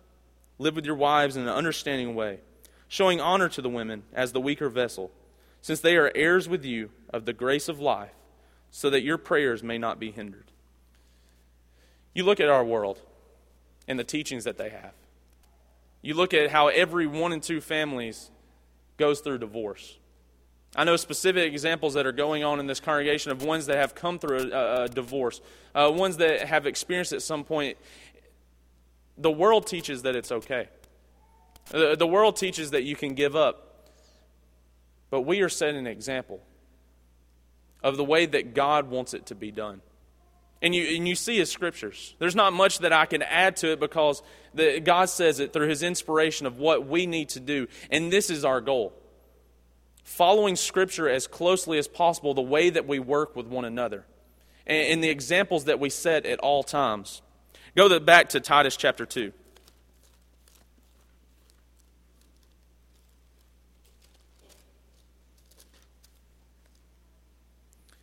live 0.59 0.75
with 0.75 0.85
your 0.85 0.95
wives 0.95 1.37
in 1.37 1.43
an 1.43 1.49
understanding 1.49 2.15
way, 2.15 2.41
showing 2.89 3.21
honor 3.21 3.49
to 3.49 3.63
the 3.63 3.69
women 3.69 4.03
as 4.13 4.33
the 4.33 4.41
weaker 4.41 4.69
vessel, 4.69 5.11
since 5.61 5.81
they 5.81 5.97
are 5.97 6.13
heirs 6.15 6.49
with 6.49 6.65
you 6.65 6.91
of 7.13 7.25
the 7.25 7.33
grace 7.33 7.69
of 7.69 7.81
life, 7.81 8.13
so 8.71 8.91
that 8.91 9.03
your 9.03 9.19
prayers 9.19 9.63
may 9.63 9.79
not 9.79 9.99
be 9.99 10.11
hindered. 10.11 10.51
You 12.13 12.25
look 12.25 12.41
at 12.41 12.49
our 12.49 12.65
world 12.65 13.01
and 13.87 13.99
the 13.99 14.05
teachings 14.05 14.45
that 14.45 14.59
they 14.59 14.71
have. 14.71 14.93
You 16.03 16.15
look 16.15 16.35
at 16.35 16.51
how 16.51 16.69
every 16.69 17.07
one 17.07 17.33
and 17.33 17.43
two 17.43 17.61
families 17.61 18.31
goes 18.97 19.21
through 19.21 19.39
divorce. 19.39 19.99
I 20.77 20.85
know 20.85 20.97
specific 20.97 21.51
examples 21.51 21.95
that 21.95 22.07
are 22.07 22.13
going 22.13 22.45
on 22.45 22.61
in 22.61 22.67
this 22.67 22.81
congregation 22.81 23.33
of 23.33 23.43
ones 23.43 23.67
that 23.67 23.77
have 23.77 23.95
come 23.95 24.19
through 24.19 24.53
a, 24.53 24.85
a 24.85 24.89
divorce, 24.89 25.41
uh, 25.75 25.91
ones 25.95 26.19
that 26.19 26.47
have 26.47 26.67
experienced 26.67 27.13
at 27.13 27.23
some 27.23 27.45
point. 27.45 27.79
The 29.17 29.31
world 29.31 29.67
teaches 29.67 30.03
that 30.03 30.15
it's 30.15 30.31
okay. 30.31 30.69
The, 31.71 31.97
the 31.97 32.07
world 32.07 32.37
teaches 32.37 32.71
that 32.71 32.83
you 32.83 32.97
can 32.97 33.15
give 33.15 33.35
up. 33.35 33.65
But 35.11 35.23
we 35.23 35.41
are 35.41 35.49
setting 35.49 35.77
an 35.77 35.87
example 35.87 36.41
of 37.83 37.97
the 37.97 38.05
way 38.05 38.27
that 38.27 38.55
God 38.55 38.91
wants 38.91 39.15
it 39.15 39.27
to 39.27 39.35
be 39.35 39.51
done. 39.51 39.81
And 40.61 40.75
you, 40.75 40.97
and 40.97 41.07
you 41.07 41.15
see 41.15 41.39
his 41.39 41.51
scriptures. 41.51 42.15
There's 42.19 42.35
not 42.35 42.53
much 42.53 42.81
that 42.81 42.93
I 42.93 43.07
can 43.07 43.23
add 43.23 43.57
to 43.59 43.73
it 43.73 43.81
because 43.81 44.23
the, 44.55 44.81
God 44.81 45.09
says 45.09 45.39
it 45.39 45.53
through 45.53 45.69
his 45.69 45.83
inspiration 45.83 46.47
of 46.47 46.59
what 46.59 46.87
we 46.87 47.07
need 47.07 47.29
to 47.31 47.41
do. 47.41 47.69
And 47.91 48.13
this 48.13 48.29
is 48.29 48.45
our 48.45 48.61
goal. 48.61 48.93
Following 50.09 50.57
scripture 50.57 51.07
as 51.07 51.27
closely 51.27 51.77
as 51.79 51.87
possible, 51.87 52.33
the 52.33 52.41
way 52.41 52.71
that 52.71 52.89
we 52.89 52.99
work 52.99 53.37
with 53.37 53.47
one 53.47 53.67
another, 53.67 54.07
and, 54.67 54.95
and 54.95 55.05
the 55.05 55.11
examples 55.11 55.67
that 55.67 55.79
we 55.79 55.91
set 55.91 56.25
at 56.25 56.41
all 56.41 56.63
times. 56.63 57.21
Go 57.77 57.89
the, 57.89 58.01
back 58.01 58.31
to 58.31 58.41
Titus 58.41 58.75
chapter 58.75 59.05
2. 59.05 59.33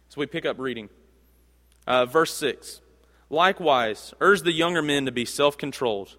So 0.10 0.20
we 0.22 0.28
pick 0.28 0.46
up 0.46 0.60
reading. 0.60 0.90
Uh, 1.88 2.06
verse 2.06 2.34
6 2.36 2.82
Likewise, 3.32 4.14
urge 4.22 4.44
the 4.44 4.54
younger 4.54 4.84
men 4.84 5.08
to 5.08 5.12
be 5.12 5.26
self 5.26 5.58
controlled. 5.58 6.18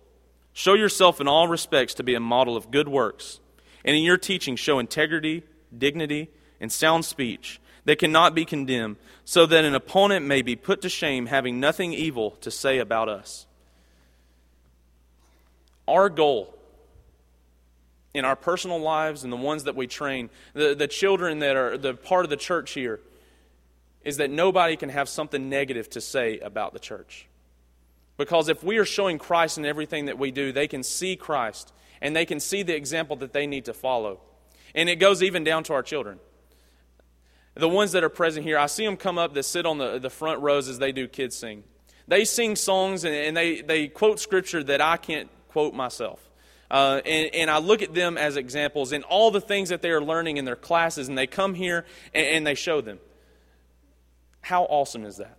Show 0.53 0.75
yourself 0.75 1.21
in 1.21 1.29
all 1.29 1.47
respects 1.47 1.95
to 1.95 2.03
be 2.03 2.17
a 2.17 2.21
model 2.21 2.57
of 2.57 2.73
good 2.73 2.89
works, 2.89 3.39
and 3.85 3.97
in 3.97 4.03
your 4.03 4.19
teaching 4.19 4.57
show 4.57 4.81
integrity, 4.81 5.45
dignity, 5.77 6.29
and 6.61 6.73
sound 6.73 7.05
speech 7.05 7.61
that 7.85 7.99
cannot 7.99 8.35
be 8.35 8.45
condemned, 8.45 8.97
so 9.25 9.47
that 9.47 9.65
an 9.65 9.75
opponent 9.75 10.27
may 10.27 10.43
be 10.43 10.57
put 10.57 10.83
to 10.83 10.89
shame, 10.89 11.27
having 11.27 11.61
nothing 11.61 11.93
evil 11.93 12.33
to 12.41 12.51
say 12.51 12.79
about 12.79 13.09
us. 13.09 13.47
Our 15.87 16.09
goal 16.09 16.53
in 18.13 18.25
our 18.25 18.35
personal 18.35 18.81
lives 18.81 19.25
and 19.25 19.33
the 19.33 19.37
ones 19.37 19.65
that 19.65 19.77
we 19.77 19.87
train, 19.87 20.31
the, 20.55 20.75
the 20.75 20.89
children 20.89 21.39
that 21.41 21.55
are 21.55 21.77
the 21.77 21.95
part 21.95 22.25
of 22.25 22.31
the 22.31 22.37
church 22.37 22.73
here, 22.73 22.99
is 24.05 24.17
that 24.17 24.31
nobody 24.31 24.77
can 24.77 24.89
have 24.89 25.09
something 25.09 25.49
negative 25.49 25.91
to 25.91 26.01
say 26.01 26.39
about 26.39 26.73
the 26.73 26.79
church. 26.79 27.27
Because 28.17 28.49
if 28.49 28.65
we 28.65 28.79
are 28.79 28.85
showing 28.85 29.19
Christ 29.19 29.59
in 29.59 29.67
everything 29.67 30.07
that 30.07 30.19
we 30.19 30.31
do, 30.31 30.51
they 30.51 30.67
can 30.67 30.83
see 30.83 31.15
Christ 31.17 31.73
and 32.01 32.17
they 32.17 32.25
can 32.25 32.41
see 32.41 32.63
the 32.63 32.75
example 32.75 33.17
that 33.17 33.33
they 33.33 33.47
need 33.47 33.67
to 33.67 33.75
follow. 33.75 34.21
And 34.77 34.89
it 34.89 34.97
goes 34.97 35.23
even 35.23 35.43
down 35.43 35.65
to 35.65 35.73
our 35.73 35.83
children. 35.83 36.21
The 37.55 37.69
ones 37.69 37.93
that 37.93 38.05
are 38.05 38.11
present 38.11 38.45
here, 38.45 38.59
I 38.59 38.67
see 38.67 38.85
them 38.85 38.99
come 38.99 39.17
up 39.17 39.33
that 39.35 39.45
sit 39.45 39.65
on 39.65 39.79
the, 39.79 39.99
the 39.99 40.11
front 40.11 40.43
rows 40.43 40.69
as 40.69 40.79
they 40.79 40.93
do 40.93 41.09
kids 41.09 41.35
sing. 41.35 41.65
They 42.07 42.27
sing 42.27 42.55
songs 42.55 43.05
and, 43.05 43.15
and 43.15 43.37
they, 43.37 43.63
they 43.63 43.89
quote 43.89 44.21
scripture 44.21 44.63
that 44.63 44.83
I 44.83 44.99
can't 44.99 45.31
quote 45.49 45.75
myself. 45.75 46.21
Uh, 46.71 47.01
and, 47.07 47.35
and, 47.35 47.51
I 47.51 47.59
look 47.59 47.81
at 47.81 47.95
them 47.95 48.19
as 48.19 48.37
examples 48.37 48.93
in 48.93 49.05
all 49.05 49.31
the 49.31 49.41
things 49.41 49.69
that 49.69 49.83
they 49.83 49.91
are 49.91 50.03
learning 50.03 50.37
in 50.37 50.45
their 50.45 50.57
classes, 50.57 51.09
and 51.09 51.17
they 51.17 51.29
come 51.29 51.55
here 51.55 51.85
and, 52.13 52.27
and 52.27 52.47
they 52.47 52.57
show 52.57 52.81
them. 52.81 52.99
How 54.41 54.65
awesome 54.65 55.05
is 55.05 55.19
that? 55.19 55.39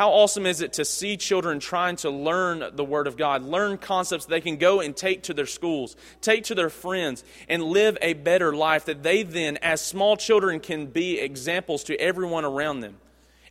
How 0.00 0.12
awesome 0.12 0.46
is 0.46 0.62
it 0.62 0.72
to 0.72 0.86
see 0.86 1.18
children 1.18 1.60
trying 1.60 1.96
to 1.96 2.08
learn 2.08 2.74
the 2.74 2.82
Word 2.82 3.06
of 3.06 3.18
God, 3.18 3.42
learn 3.42 3.76
concepts 3.76 4.24
they 4.24 4.40
can 4.40 4.56
go 4.56 4.80
and 4.80 4.96
take 4.96 5.24
to 5.24 5.34
their 5.34 5.44
schools, 5.44 5.94
take 6.22 6.44
to 6.44 6.54
their 6.54 6.70
friends, 6.70 7.22
and 7.50 7.62
live 7.62 7.98
a 8.00 8.14
better 8.14 8.56
life 8.56 8.86
that 8.86 9.02
they 9.02 9.24
then, 9.24 9.58
as 9.58 9.84
small 9.84 10.16
children, 10.16 10.58
can 10.58 10.86
be 10.86 11.20
examples 11.20 11.84
to 11.84 12.00
everyone 12.00 12.46
around 12.46 12.80
them. 12.80 12.96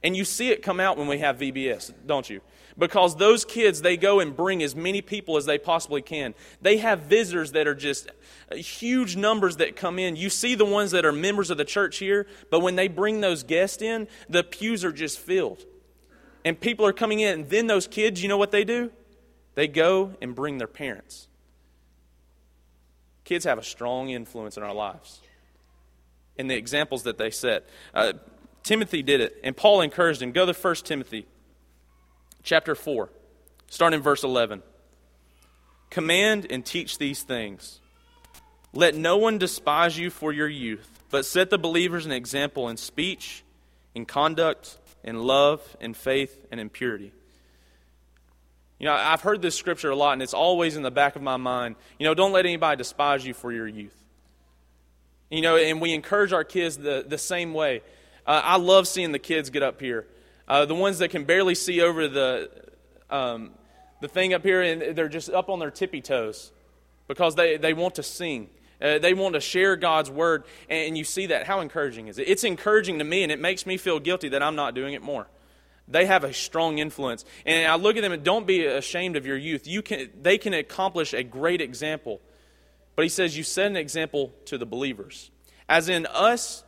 And 0.03 0.17
you 0.17 0.25
see 0.25 0.49
it 0.49 0.63
come 0.63 0.79
out 0.79 0.97
when 0.97 1.05
we 1.05 1.19
have 1.19 1.37
VBS, 1.37 1.93
don't 2.07 2.27
you? 2.27 2.41
Because 2.75 3.15
those 3.17 3.45
kids, 3.45 3.83
they 3.83 3.95
go 3.95 4.19
and 4.19 4.35
bring 4.35 4.63
as 4.63 4.75
many 4.75 5.03
people 5.03 5.37
as 5.37 5.45
they 5.45 5.59
possibly 5.59 6.01
can. 6.01 6.33
They 6.63 6.77
have 6.77 7.01
visitors 7.01 7.51
that 7.51 7.67
are 7.67 7.75
just 7.75 8.09
uh, 8.51 8.55
huge 8.55 9.15
numbers 9.15 9.57
that 9.57 9.75
come 9.75 9.99
in. 9.99 10.15
You 10.15 10.31
see 10.31 10.55
the 10.55 10.65
ones 10.65 10.89
that 10.91 11.05
are 11.05 11.11
members 11.11 11.51
of 11.51 11.59
the 11.59 11.65
church 11.65 11.99
here, 11.99 12.25
but 12.49 12.61
when 12.61 12.75
they 12.75 12.87
bring 12.87 13.21
those 13.21 13.43
guests 13.43 13.83
in, 13.83 14.07
the 14.27 14.43
pews 14.43 14.83
are 14.83 14.91
just 14.91 15.19
filled. 15.19 15.63
And 16.45 16.59
people 16.59 16.85
are 16.85 16.93
coming 16.93 17.19
in, 17.19 17.41
and 17.41 17.49
then 17.49 17.67
those 17.67 17.87
kids, 17.87 18.23
you 18.23 18.29
know 18.29 18.37
what 18.37 18.51
they 18.51 18.63
do? 18.63 18.91
They 19.55 19.67
go 19.67 20.13
and 20.21 20.35
bring 20.35 20.57
their 20.57 20.67
parents. 20.67 21.27
Kids 23.25 23.45
have 23.45 23.57
a 23.57 23.63
strong 23.63 24.09
influence 24.09 24.57
in 24.57 24.63
our 24.63 24.73
lives. 24.73 25.19
And 26.37 26.49
the 26.49 26.55
examples 26.55 27.03
that 27.03 27.17
they 27.17 27.29
set. 27.29 27.67
Uh, 27.93 28.13
Timothy 28.63 29.03
did 29.03 29.19
it, 29.21 29.37
and 29.43 29.55
Paul 29.55 29.81
encouraged 29.81 30.21
him. 30.21 30.31
Go 30.31 30.45
to 30.45 30.53
1 30.53 30.75
Timothy 30.75 31.25
chapter 32.43 32.75
4, 32.75 33.09
starting 33.69 33.97
in 33.97 34.03
verse 34.03 34.23
11. 34.23 34.63
Command 35.89 36.47
and 36.49 36.65
teach 36.65 36.97
these 36.97 37.23
things. 37.23 37.79
Let 38.73 38.95
no 38.95 39.17
one 39.17 39.37
despise 39.37 39.97
you 39.97 40.09
for 40.09 40.31
your 40.31 40.47
youth, 40.47 40.87
but 41.09 41.25
set 41.25 41.49
the 41.49 41.57
believers 41.57 42.05
an 42.05 42.11
example 42.11 42.69
in 42.69 42.77
speech, 42.77 43.43
in 43.95 44.05
conduct, 44.05 44.77
in 45.03 45.19
love, 45.19 45.77
in 45.79 45.93
faith, 45.93 46.45
and 46.51 46.59
in 46.59 46.69
purity. 46.69 47.11
You 48.79 48.85
know, 48.85 48.93
I've 48.93 49.21
heard 49.21 49.41
this 49.41 49.55
scripture 49.55 49.89
a 49.89 49.95
lot, 49.95 50.13
and 50.13 50.21
it's 50.21 50.33
always 50.33 50.77
in 50.77 50.83
the 50.83 50.91
back 50.91 51.15
of 51.15 51.21
my 51.21 51.37
mind. 51.37 51.75
You 51.97 52.05
know, 52.05 52.13
don't 52.13 52.31
let 52.31 52.45
anybody 52.45 52.77
despise 52.77 53.25
you 53.25 53.33
for 53.33 53.51
your 53.51 53.67
youth. 53.67 53.95
You 55.29 55.41
know, 55.41 55.57
and 55.57 55.81
we 55.81 55.93
encourage 55.93 56.33
our 56.33 56.43
kids 56.43 56.77
the, 56.77 57.05
the 57.07 57.17
same 57.17 57.53
way. 57.53 57.81
Uh, 58.25 58.41
I 58.43 58.57
love 58.57 58.87
seeing 58.87 59.11
the 59.11 59.19
kids 59.19 59.49
get 59.49 59.63
up 59.63 59.81
here. 59.81 60.07
Uh, 60.47 60.65
the 60.65 60.75
ones 60.75 60.99
that 60.99 61.09
can 61.09 61.25
barely 61.25 61.55
see 61.55 61.81
over 61.81 62.07
the, 62.07 62.49
um, 63.09 63.51
the 64.01 64.07
thing 64.07 64.33
up 64.33 64.43
here, 64.43 64.61
and 64.61 64.95
they're 64.97 65.09
just 65.09 65.29
up 65.29 65.49
on 65.49 65.59
their 65.59 65.71
tippy 65.71 66.01
toes 66.01 66.51
because 67.07 67.35
they, 67.35 67.57
they 67.57 67.73
want 67.73 67.95
to 67.95 68.03
sing. 68.03 68.49
Uh, 68.81 68.97
they 68.99 69.13
want 69.13 69.33
to 69.33 69.41
share 69.41 69.75
God's 69.75 70.09
word, 70.09 70.45
and 70.69 70.97
you 70.97 71.03
see 71.03 71.27
that. 71.27 71.45
How 71.45 71.59
encouraging 71.59 72.07
is 72.07 72.17
it? 72.17 72.27
It's 72.27 72.43
encouraging 72.43 72.99
to 72.99 73.05
me, 73.05 73.23
and 73.23 73.31
it 73.31 73.39
makes 73.39 73.65
me 73.65 73.77
feel 73.77 73.99
guilty 73.99 74.29
that 74.29 74.41
I'm 74.41 74.55
not 74.55 74.73
doing 74.73 74.93
it 74.93 75.01
more. 75.01 75.27
They 75.87 76.05
have 76.05 76.23
a 76.23 76.33
strong 76.33 76.77
influence. 76.77 77.25
And 77.45 77.69
I 77.69 77.75
look 77.75 77.97
at 77.97 78.01
them 78.03 78.11
and 78.11 78.23
don't 78.23 78.45
be 78.45 78.65
ashamed 78.65 79.15
of 79.15 79.25
your 79.25 79.37
youth. 79.37 79.67
You 79.67 79.81
can, 79.81 80.09
they 80.21 80.37
can 80.37 80.53
accomplish 80.53 81.13
a 81.13 81.23
great 81.23 81.61
example. 81.61 82.21
But 82.95 83.03
he 83.03 83.09
says, 83.09 83.35
You 83.35 83.43
set 83.43 83.67
an 83.67 83.75
example 83.75 84.31
to 84.45 84.57
the 84.57 84.67
believers. 84.67 85.31
As 85.67 85.89
in, 85.89 86.05
us 86.05 86.63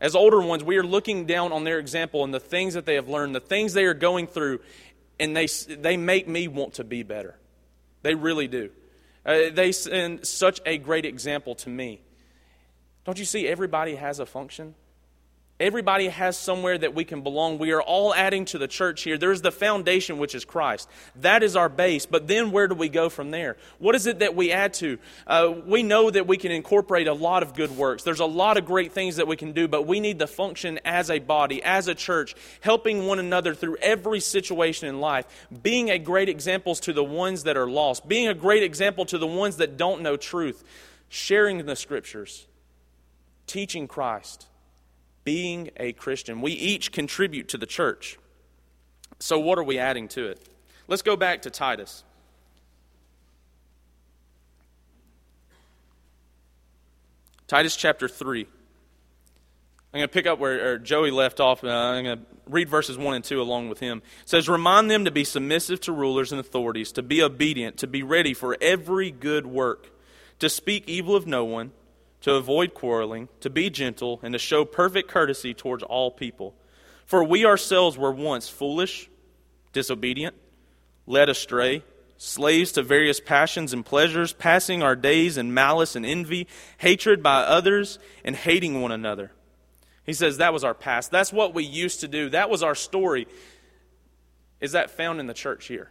as 0.00 0.14
older 0.14 0.40
ones, 0.40 0.62
we 0.62 0.76
are 0.76 0.84
looking 0.84 1.26
down 1.26 1.52
on 1.52 1.64
their 1.64 1.78
example 1.78 2.24
and 2.24 2.32
the 2.32 2.40
things 2.40 2.74
that 2.74 2.84
they 2.86 2.94
have 2.94 3.08
learned, 3.08 3.34
the 3.34 3.40
things 3.40 3.72
they 3.72 3.84
are 3.84 3.94
going 3.94 4.26
through, 4.26 4.60
and 5.18 5.36
they, 5.36 5.46
they 5.46 5.96
make 5.96 6.28
me 6.28 6.48
want 6.48 6.74
to 6.74 6.84
be 6.84 7.02
better. 7.02 7.36
They 8.02 8.14
really 8.14 8.46
do. 8.46 8.70
Uh, 9.26 9.50
they 9.52 9.72
send 9.72 10.24
such 10.24 10.60
a 10.64 10.78
great 10.78 11.04
example 11.04 11.56
to 11.56 11.68
me. 11.68 12.00
Don't 13.04 13.18
you 13.18 13.24
see, 13.24 13.48
everybody 13.48 13.96
has 13.96 14.20
a 14.20 14.26
function? 14.26 14.76
Everybody 15.58 16.08
has 16.08 16.36
somewhere 16.36 16.76
that 16.76 16.94
we 16.94 17.06
can 17.06 17.22
belong. 17.22 17.56
We 17.56 17.72
are 17.72 17.80
all 17.80 18.14
adding 18.14 18.44
to 18.46 18.58
the 18.58 18.68
church 18.68 19.04
here. 19.04 19.16
There's 19.16 19.40
the 19.40 19.50
foundation, 19.50 20.18
which 20.18 20.34
is 20.34 20.44
Christ. 20.44 20.86
That 21.22 21.42
is 21.42 21.56
our 21.56 21.70
base. 21.70 22.04
But 22.04 22.28
then 22.28 22.50
where 22.50 22.68
do 22.68 22.74
we 22.74 22.90
go 22.90 23.08
from 23.08 23.30
there? 23.30 23.56
What 23.78 23.94
is 23.94 24.06
it 24.06 24.18
that 24.18 24.36
we 24.36 24.52
add 24.52 24.74
to? 24.74 24.98
Uh, 25.26 25.54
we 25.64 25.82
know 25.82 26.10
that 26.10 26.26
we 26.26 26.36
can 26.36 26.52
incorporate 26.52 27.08
a 27.08 27.14
lot 27.14 27.42
of 27.42 27.54
good 27.54 27.70
works. 27.70 28.02
There's 28.02 28.20
a 28.20 28.26
lot 28.26 28.58
of 28.58 28.66
great 28.66 28.92
things 28.92 29.16
that 29.16 29.26
we 29.26 29.36
can 29.36 29.52
do, 29.52 29.66
but 29.66 29.86
we 29.86 29.98
need 29.98 30.18
to 30.18 30.26
function 30.26 30.78
as 30.84 31.10
a 31.10 31.20
body, 31.20 31.62
as 31.62 31.88
a 31.88 31.94
church, 31.94 32.34
helping 32.60 33.06
one 33.06 33.18
another 33.18 33.54
through 33.54 33.76
every 33.76 34.20
situation 34.20 34.90
in 34.90 35.00
life, 35.00 35.24
being 35.62 35.88
a 35.88 35.98
great 35.98 36.28
example 36.28 36.74
to 36.74 36.92
the 36.92 37.04
ones 37.04 37.44
that 37.44 37.56
are 37.56 37.68
lost, 37.68 38.06
being 38.06 38.28
a 38.28 38.34
great 38.34 38.62
example 38.62 39.06
to 39.06 39.16
the 39.16 39.26
ones 39.26 39.56
that 39.56 39.78
don't 39.78 40.02
know 40.02 40.18
truth, 40.18 40.62
sharing 41.08 41.64
the 41.64 41.76
scriptures, 41.76 42.46
teaching 43.46 43.88
Christ 43.88 44.48
being 45.26 45.70
a 45.76 45.92
Christian. 45.92 46.40
We 46.40 46.52
each 46.52 46.92
contribute 46.92 47.48
to 47.48 47.58
the 47.58 47.66
church. 47.66 48.16
So, 49.18 49.38
what 49.38 49.58
are 49.58 49.64
we 49.64 49.76
adding 49.78 50.08
to 50.08 50.28
it? 50.28 50.48
Let's 50.88 51.02
go 51.02 51.16
back 51.16 51.42
to 51.42 51.50
Titus. 51.50 52.04
Titus 57.48 57.76
chapter 57.76 58.08
3. 58.08 58.46
I'm 59.92 59.98
going 60.00 60.08
to 60.08 60.12
pick 60.12 60.26
up 60.26 60.38
where 60.38 60.78
Joey 60.78 61.10
left 61.10 61.40
off. 61.40 61.64
I'm 61.64 62.04
going 62.04 62.18
to 62.18 62.24
read 62.48 62.68
verses 62.68 62.96
1 62.98 63.14
and 63.14 63.24
2 63.24 63.40
along 63.40 63.68
with 63.68 63.80
him. 63.80 64.02
It 64.22 64.28
says, 64.28 64.48
Remind 64.48 64.90
them 64.90 65.06
to 65.06 65.10
be 65.10 65.24
submissive 65.24 65.80
to 65.82 65.92
rulers 65.92 66.30
and 66.30 66.40
authorities, 66.40 66.92
to 66.92 67.02
be 67.02 67.22
obedient, 67.22 67.78
to 67.78 67.86
be 67.86 68.02
ready 68.02 68.34
for 68.34 68.56
every 68.60 69.10
good 69.10 69.46
work, 69.46 69.90
to 70.38 70.48
speak 70.48 70.84
evil 70.86 71.16
of 71.16 71.26
no 71.26 71.44
one 71.44 71.72
to 72.22 72.34
avoid 72.34 72.74
quarreling, 72.74 73.28
to 73.40 73.50
be 73.50 73.70
gentle, 73.70 74.20
and 74.22 74.32
to 74.32 74.38
show 74.38 74.64
perfect 74.64 75.08
courtesy 75.08 75.54
towards 75.54 75.82
all 75.82 76.10
people. 76.10 76.54
For 77.04 77.22
we 77.22 77.44
ourselves 77.44 77.96
were 77.96 78.12
once 78.12 78.48
foolish, 78.48 79.08
disobedient, 79.72 80.34
led 81.06 81.28
astray, 81.28 81.84
slaves 82.16 82.72
to 82.72 82.82
various 82.82 83.20
passions 83.20 83.72
and 83.72 83.84
pleasures, 83.84 84.32
passing 84.32 84.82
our 84.82 84.96
days 84.96 85.36
in 85.36 85.54
malice 85.54 85.94
and 85.94 86.04
envy, 86.04 86.46
hatred 86.78 87.22
by 87.22 87.42
others, 87.42 87.98
and 88.24 88.34
hating 88.34 88.80
one 88.80 88.92
another. 88.92 89.32
He 90.04 90.12
says 90.12 90.38
that 90.38 90.52
was 90.52 90.64
our 90.64 90.74
past. 90.74 91.10
That's 91.10 91.32
what 91.32 91.54
we 91.54 91.64
used 91.64 92.00
to 92.00 92.08
do. 92.08 92.30
That 92.30 92.48
was 92.48 92.62
our 92.62 92.74
story. 92.74 93.26
Is 94.60 94.72
that 94.72 94.90
found 94.90 95.20
in 95.20 95.26
the 95.26 95.34
church 95.34 95.66
here? 95.66 95.90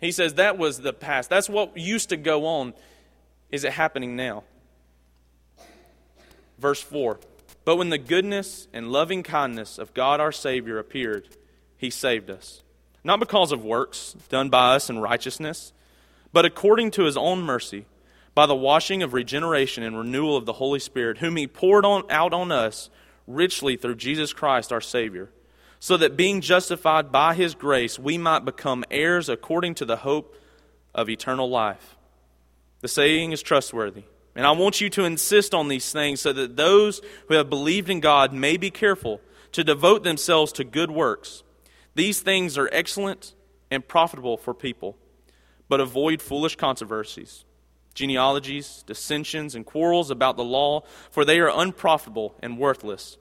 He 0.00 0.12
says 0.12 0.34
that 0.34 0.58
was 0.58 0.80
the 0.80 0.92
past. 0.92 1.30
That's 1.30 1.48
what 1.48 1.76
used 1.76 2.10
to 2.10 2.16
go 2.16 2.46
on. 2.46 2.74
Is 3.50 3.64
it 3.64 3.72
happening 3.72 4.16
now? 4.16 4.44
Verse 6.64 6.80
4 6.80 7.20
But 7.66 7.76
when 7.76 7.90
the 7.90 7.98
goodness 7.98 8.68
and 8.72 8.90
loving 8.90 9.22
kindness 9.22 9.76
of 9.76 9.92
God 9.92 10.18
our 10.18 10.32
Savior 10.32 10.78
appeared, 10.78 11.28
he 11.76 11.90
saved 11.90 12.30
us, 12.30 12.62
not 13.04 13.20
because 13.20 13.52
of 13.52 13.62
works 13.62 14.16
done 14.30 14.48
by 14.48 14.74
us 14.74 14.88
in 14.88 14.98
righteousness, 14.98 15.74
but 16.32 16.46
according 16.46 16.90
to 16.92 17.04
his 17.04 17.18
own 17.18 17.42
mercy, 17.42 17.84
by 18.34 18.46
the 18.46 18.54
washing 18.54 19.02
of 19.02 19.12
regeneration 19.12 19.82
and 19.82 19.98
renewal 19.98 20.38
of 20.38 20.46
the 20.46 20.54
Holy 20.54 20.78
Spirit, 20.78 21.18
whom 21.18 21.36
he 21.36 21.46
poured 21.46 21.84
on, 21.84 22.02
out 22.08 22.32
on 22.32 22.50
us 22.50 22.88
richly 23.26 23.76
through 23.76 23.96
Jesus 23.96 24.32
Christ 24.32 24.72
our 24.72 24.80
Savior, 24.80 25.28
so 25.80 25.98
that 25.98 26.16
being 26.16 26.40
justified 26.40 27.12
by 27.12 27.34
his 27.34 27.54
grace, 27.54 27.98
we 27.98 28.16
might 28.16 28.46
become 28.46 28.86
heirs 28.90 29.28
according 29.28 29.74
to 29.74 29.84
the 29.84 29.96
hope 29.96 30.34
of 30.94 31.10
eternal 31.10 31.50
life. 31.50 31.94
The 32.80 32.88
saying 32.88 33.32
is 33.32 33.42
trustworthy. 33.42 34.04
And 34.36 34.46
I 34.46 34.50
want 34.50 34.80
you 34.80 34.90
to 34.90 35.04
insist 35.04 35.54
on 35.54 35.68
these 35.68 35.92
things 35.92 36.20
so 36.20 36.32
that 36.32 36.56
those 36.56 37.00
who 37.28 37.34
have 37.34 37.48
believed 37.48 37.88
in 37.88 38.00
God 38.00 38.32
may 38.32 38.56
be 38.56 38.70
careful 38.70 39.20
to 39.52 39.62
devote 39.62 40.02
themselves 40.02 40.52
to 40.52 40.64
good 40.64 40.90
works. 40.90 41.44
These 41.94 42.20
things 42.20 42.58
are 42.58 42.68
excellent 42.72 43.34
and 43.70 43.86
profitable 43.86 44.36
for 44.36 44.52
people, 44.52 44.96
but 45.68 45.80
avoid 45.80 46.20
foolish 46.20 46.56
controversies, 46.56 47.44
genealogies, 47.94 48.82
dissensions, 48.86 49.54
and 49.54 49.64
quarrels 49.64 50.10
about 50.10 50.36
the 50.36 50.44
law, 50.44 50.82
for 51.10 51.24
they 51.24 51.38
are 51.38 51.60
unprofitable 51.60 52.34
and 52.42 52.58
worthless. 52.58 53.16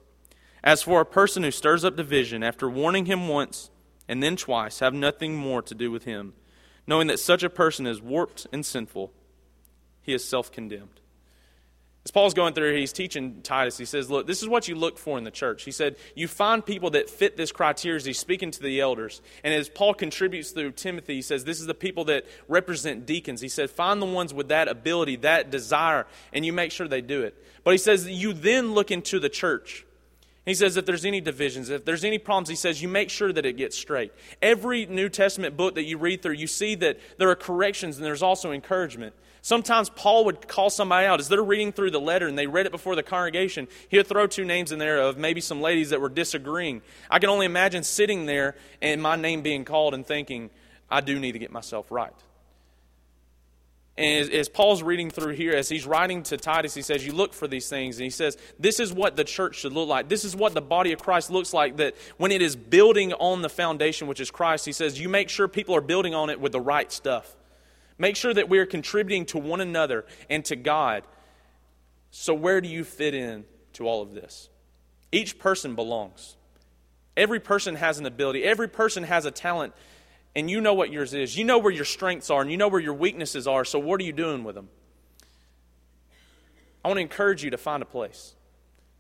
As 0.64 0.82
for 0.82 1.02
a 1.02 1.06
person 1.06 1.44
who 1.44 1.52
stirs 1.52 1.86
up 1.86 1.96
division 1.96 2.42
after 2.42 2.68
warning 2.68 3.06
him 3.06 3.28
once 3.28 3.70
and 4.08 4.24
then 4.24 4.36
twice, 4.36 4.80
have 4.80 4.94
nothing 4.94 5.36
more 5.36 5.62
to 5.62 5.76
do 5.76 5.92
with 5.92 6.06
him, 6.06 6.34
knowing 6.88 7.08
that 7.08 7.20
such 7.20 7.44
a 7.44 7.50
person 7.50 7.86
is 7.86 8.02
warped 8.02 8.48
and 8.52 8.66
sinful. 8.66 9.14
He 10.02 10.14
is 10.14 10.28
self 10.28 10.52
condemned. 10.52 11.02
As 12.06 12.12
Paul's 12.12 12.34
going 12.34 12.54
through, 12.54 12.76
he's 12.76 12.92
teaching 12.92 13.42
Titus. 13.44 13.78
He 13.78 13.86
says, 13.86 14.12
Look, 14.12 14.28
this 14.28 14.42
is 14.42 14.50
what 14.50 14.68
you 14.68 14.76
look 14.76 14.98
for 14.98 15.18
in 15.18 15.24
the 15.24 15.32
church. 15.32 15.64
He 15.64 15.72
said, 15.72 15.96
You 16.16 16.28
find 16.28 16.66
people 16.66 16.90
that 16.92 17.10
fit 17.10 17.38
this 17.38 17.54
criteria 17.54 18.02
he's 18.02 18.20
speaking 18.20 18.52
to 18.52 18.62
the 18.62 18.82
elders. 18.82 19.22
And 19.42 19.54
as 19.54 19.70
Paul 19.70 19.94
contributes 19.94 20.52
through 20.52 20.72
Timothy, 20.72 21.16
he 21.16 21.22
says, 21.22 21.46
This 21.46 21.62
is 21.62 21.66
the 21.66 21.74
people 21.74 22.06
that 22.06 22.26
represent 22.50 23.06
deacons. 23.06 23.40
He 23.40 23.48
said, 23.48 23.70
Find 23.70 24.02
the 24.02 24.06
ones 24.06 24.34
with 24.34 24.50
that 24.50 24.68
ability, 24.68 25.18
that 25.18 25.50
desire, 25.50 26.06
and 26.34 26.46
you 26.46 26.52
make 26.52 26.72
sure 26.74 26.90
they 26.90 27.02
do 27.02 27.22
it. 27.22 27.42
But 27.64 27.72
he 27.72 27.78
says, 27.78 28.06
You 28.10 28.34
then 28.34 28.74
look 28.74 28.92
into 28.92 29.20
the 29.20 29.30
church. 29.30 29.86
He 30.46 30.54
says, 30.54 30.76
if 30.76 30.86
there's 30.86 31.06
any 31.06 31.22
divisions, 31.22 31.70
if 31.70 31.86
there's 31.86 32.04
any 32.04 32.18
problems, 32.18 32.50
he 32.50 32.56
says, 32.56 32.82
you 32.82 32.90
make 32.90 33.10
sure 33.10 33.32
that 33.32 33.46
it 33.46 33.56
gets 33.56 33.78
straight. 33.78 34.12
Every 34.42 34.86
New 34.86 35.08
Testament 35.08 35.56
book 35.56 35.76
that 35.76 35.84
you 35.84 35.98
read 35.98 36.22
through, 36.22 36.34
you 36.34 36.48
see 36.48 36.76
that 36.76 37.00
there 37.18 37.30
are 37.30 37.36
corrections 37.36 37.96
and 37.96 38.06
there's 38.06 38.22
also 38.22 38.52
encouragement. 38.52 39.16
Sometimes 39.42 39.90
Paul 39.90 40.26
would 40.26 40.48
call 40.48 40.70
somebody 40.70 41.06
out 41.06 41.22
as 41.22 41.30
they're 41.30 41.42
reading 41.42 41.72
through 41.72 41.92
the 41.92 42.00
letter 42.00 42.28
and 42.28 42.38
they 42.38 42.48
read 42.48 42.66
it 42.66 42.72
before 42.72 42.96
the 42.96 43.04
congregation. 43.04 43.70
He 43.88 43.98
would 43.98 44.08
throw 44.08 44.28
two 44.28 44.44
names 44.44 44.74
in 44.74 44.80
there 44.80 45.00
of 45.00 45.18
maybe 45.18 45.40
some 45.40 45.62
ladies 45.62 45.92
that 45.92 46.02
were 46.02 46.10
disagreeing. 46.10 46.82
I 47.10 47.20
can 47.20 47.30
only 47.30 47.46
imagine 47.46 47.84
sitting 47.84 48.26
there 48.26 48.56
and 48.82 49.02
my 49.02 49.16
name 49.16 49.44
being 49.44 49.64
called 49.64 49.94
and 49.94 50.06
thinking, 50.06 50.50
I 50.90 51.00
do 51.02 51.20
need 51.20 51.34
to 51.34 51.40
get 51.40 51.52
myself 51.52 51.90
right. 51.90 52.14
And 53.96 54.22
as, 54.22 54.30
as, 54.30 54.50
Paul's 54.50 54.82
reading 54.82 55.12
through 55.12 55.34
here, 55.34 55.54
as 55.54 55.70
he's 55.70 55.86
writing 55.86 56.24
to 56.24 56.38
Titus, 56.38 56.74
he 56.74 56.82
says, 56.82 57.06
You 57.06 57.14
look 57.14 57.34
for 57.34 57.48
these 57.48 57.70
things. 57.70 57.98
And 57.98 58.04
he 58.04 58.10
says, 58.10 58.38
This 58.58 58.80
is 58.80 58.92
what 58.92 59.16
the 59.16 59.24
church 59.24 59.58
should 59.58 59.74
look 59.74 59.88
like. 59.88 60.10
This 60.10 60.26
is 60.26 60.36
what 60.36 60.56
the 60.56 60.62
body 60.62 60.94
of 60.94 61.00
Christ 61.00 61.30
looks 61.30 61.54
like. 61.54 61.78
That 61.78 61.96
when 62.18 62.32
it 62.32 62.42
is 62.42 62.56
building 62.56 63.14
on 63.14 63.44
the 63.44 63.50
foundation, 63.50 64.08
which 64.08 64.20
is 64.20 64.32
Christ, 64.32 64.66
he 64.66 64.72
says, 64.72 65.00
You 65.00 65.10
make 65.10 65.30
sure 65.30 65.48
people 65.48 65.76
are 65.76 65.82
building 65.82 66.16
on 66.16 66.32
it 66.32 66.40
with 66.40 66.54
the 66.54 66.62
right 66.62 66.92
stuff. 66.92 67.36
Make 68.00 68.16
sure 68.16 68.34
that 68.34 68.50
we 68.50 68.58
are 68.58 68.66
contributing 68.66 69.26
to 69.28 69.38
one 69.38 69.62
another 69.62 70.06
and 70.28 70.44
to 70.46 70.56
God. 70.56 71.04
So, 72.10 72.34
where 72.34 72.62
do 72.62 72.68
you 72.68 72.84
fit 72.84 73.14
in 73.14 73.46
to 73.74 73.88
all 73.88 74.02
of 74.02 74.16
this? 74.16 74.50
Each 75.12 75.38
person 75.38 75.76
belongs. 75.76 76.36
Every 77.16 77.40
person 77.40 77.76
has 77.76 78.00
an 78.00 78.08
ability, 78.08 78.44
every 78.44 78.68
person 78.68 79.04
has 79.04 79.26
a 79.26 79.32
talent, 79.32 79.74
and 80.36 80.50
you 80.50 80.62
know 80.62 80.74
what 80.74 80.92
yours 80.92 81.14
is. 81.14 81.38
You 81.38 81.46
know 81.46 81.58
where 81.58 81.72
your 81.72 81.86
strengths 81.86 82.30
are, 82.30 82.42
and 82.42 82.52
you 82.52 82.58
know 82.58 82.68
where 82.68 82.82
your 82.82 82.94
weaknesses 82.94 83.48
are. 83.48 83.66
So, 83.66 83.80
what 83.80 84.00
are 84.02 84.04
you 84.04 84.14
doing 84.14 84.44
with 84.44 84.56
them? 84.56 84.70
I 86.84 86.90
want 86.90 86.98
to 86.98 87.02
encourage 87.02 87.44
you 87.44 87.50
to 87.52 87.58
find 87.58 87.82
a 87.82 87.86
place, 87.86 88.36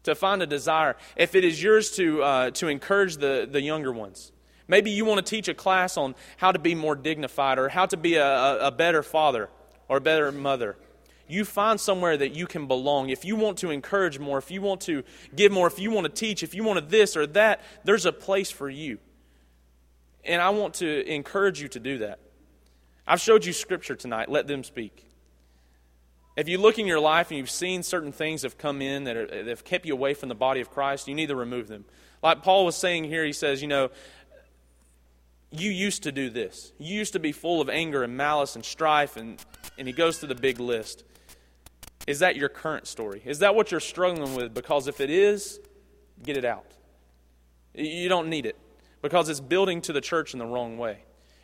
to 0.04 0.16
find 0.16 0.42
a 0.42 0.48
desire. 0.48 0.96
If 1.16 1.36
it 1.36 1.44
is 1.44 1.62
yours 1.62 1.92
to, 1.98 2.24
uh, 2.24 2.52
to 2.52 2.68
encourage 2.70 3.18
the, 3.18 3.48
the 3.50 3.62
younger 3.62 3.92
ones, 3.92 4.32
Maybe 4.68 4.92
you 4.92 5.06
want 5.06 5.26
to 5.26 5.30
teach 5.30 5.48
a 5.48 5.54
class 5.54 5.98
on 5.98 6.16
how 6.38 6.52
to 6.52 6.60
be 6.60 6.76
more 6.76 6.96
dignified 6.96 7.60
or 7.60 7.70
how 7.70 7.86
to 7.88 7.98
be 7.98 8.16
a, 8.16 8.68
a, 8.68 8.72
better 8.72 9.04
father 9.04 9.50
or 9.88 9.98
a 9.98 10.02
better 10.02 10.32
mother. 10.32 10.78
You 11.28 11.46
find 11.46 11.80
somewhere 11.80 12.16
that 12.18 12.36
you 12.36 12.48
can 12.48 12.68
belong. 12.68 13.10
If 13.10 13.26
you 13.26 13.36
want 13.36 13.58
to 13.60 13.72
encourage 13.72 14.20
more, 14.20 14.38
if 14.38 14.52
you 14.52 14.62
want 14.62 14.82
to 14.82 15.04
give 15.36 15.52
more, 15.52 15.68
if 15.68 15.80
you 15.80 15.92
want 15.92 16.06
to 16.06 16.12
teach, 16.12 16.44
if 16.44 16.54
you 16.54 16.64
want 16.64 16.80
to 16.80 16.86
this 16.86 17.18
or 17.18 17.28
that, 17.28 17.62
there's 17.84 18.06
a 18.06 18.14
place 18.14 18.52
for 18.52 18.70
you. 18.70 19.00
And 20.26 20.42
I 20.42 20.50
want 20.52 20.76
to 20.76 21.12
encourage 21.12 21.62
you 21.62 21.68
to 21.70 21.80
do 21.80 22.00
that. 22.00 22.20
I've 23.06 23.20
showed 23.20 23.46
you 23.46 23.52
scripture 23.52 23.96
tonight. 23.96 24.30
Let 24.30 24.48
them 24.48 24.64
speak. 24.64 25.10
If 26.36 26.48
you 26.48 26.58
look 26.58 26.80
in 26.80 26.88
your 26.88 27.00
life 27.00 27.30
and 27.30 27.38
you've 27.38 27.50
seen 27.50 27.84
certain 27.84 28.12
things 28.12 28.42
have 28.44 28.58
come 28.58 28.82
in 28.82 29.04
that, 29.04 29.18
are, 29.18 29.28
that 29.28 29.48
have 29.48 29.64
kept 29.64 29.86
you 29.86 29.94
away 29.94 30.14
from 30.14 30.30
the 30.30 30.36
body 30.36 30.62
of 30.62 30.72
Christ, 30.72 31.08
you 31.08 31.14
need 31.14 31.28
to 31.28 31.36
remove 31.36 31.68
them. 31.68 31.86
Like 32.24 32.42
Paul 32.42 32.66
was 32.66 32.76
saying 32.76 33.04
here, 33.04 33.26
he 33.26 33.34
says, 33.34 33.62
you 33.62 33.68
know, 33.68 33.92
you 35.52 35.70
used 35.70 36.04
to 36.04 36.12
do 36.12 36.30
this. 36.30 36.72
You 36.80 36.96
used 36.96 37.14
to 37.14 37.20
be 37.20 37.32
full 37.32 37.62
of 37.62 37.70
anger 37.70 38.04
and 38.04 38.18
malice 38.18 38.56
and 38.56 38.66
strife, 38.66 39.18
and, 39.18 39.44
and 39.78 39.88
he 39.88 39.94
goes 39.94 40.18
through 40.18 40.30
the 40.30 40.36
big 40.36 40.60
list. 40.60 41.04
Is 42.08 42.20
that 42.20 42.36
your 42.36 42.50
current 42.50 42.88
story? 42.88 43.22
Is 43.24 43.40
that 43.40 43.54
what 43.54 43.70
you're 43.70 43.80
struggling 43.80 44.34
with? 44.34 44.54
Because 44.54 44.88
if 44.88 45.00
it 45.00 45.12
is, 45.12 45.60
get 46.24 46.38
it 46.38 46.46
out. 46.46 46.66
You 47.76 48.10
don't 48.10 48.30
need 48.30 48.46
it 48.48 48.58
because 49.04 49.30
it's 49.30 49.40
building 49.40 49.82
to 49.82 49.94
the 49.94 50.02
church 50.02 50.34
in 50.34 50.40
the 50.40 50.46
wrong 50.46 50.80
way. 50.80 51.04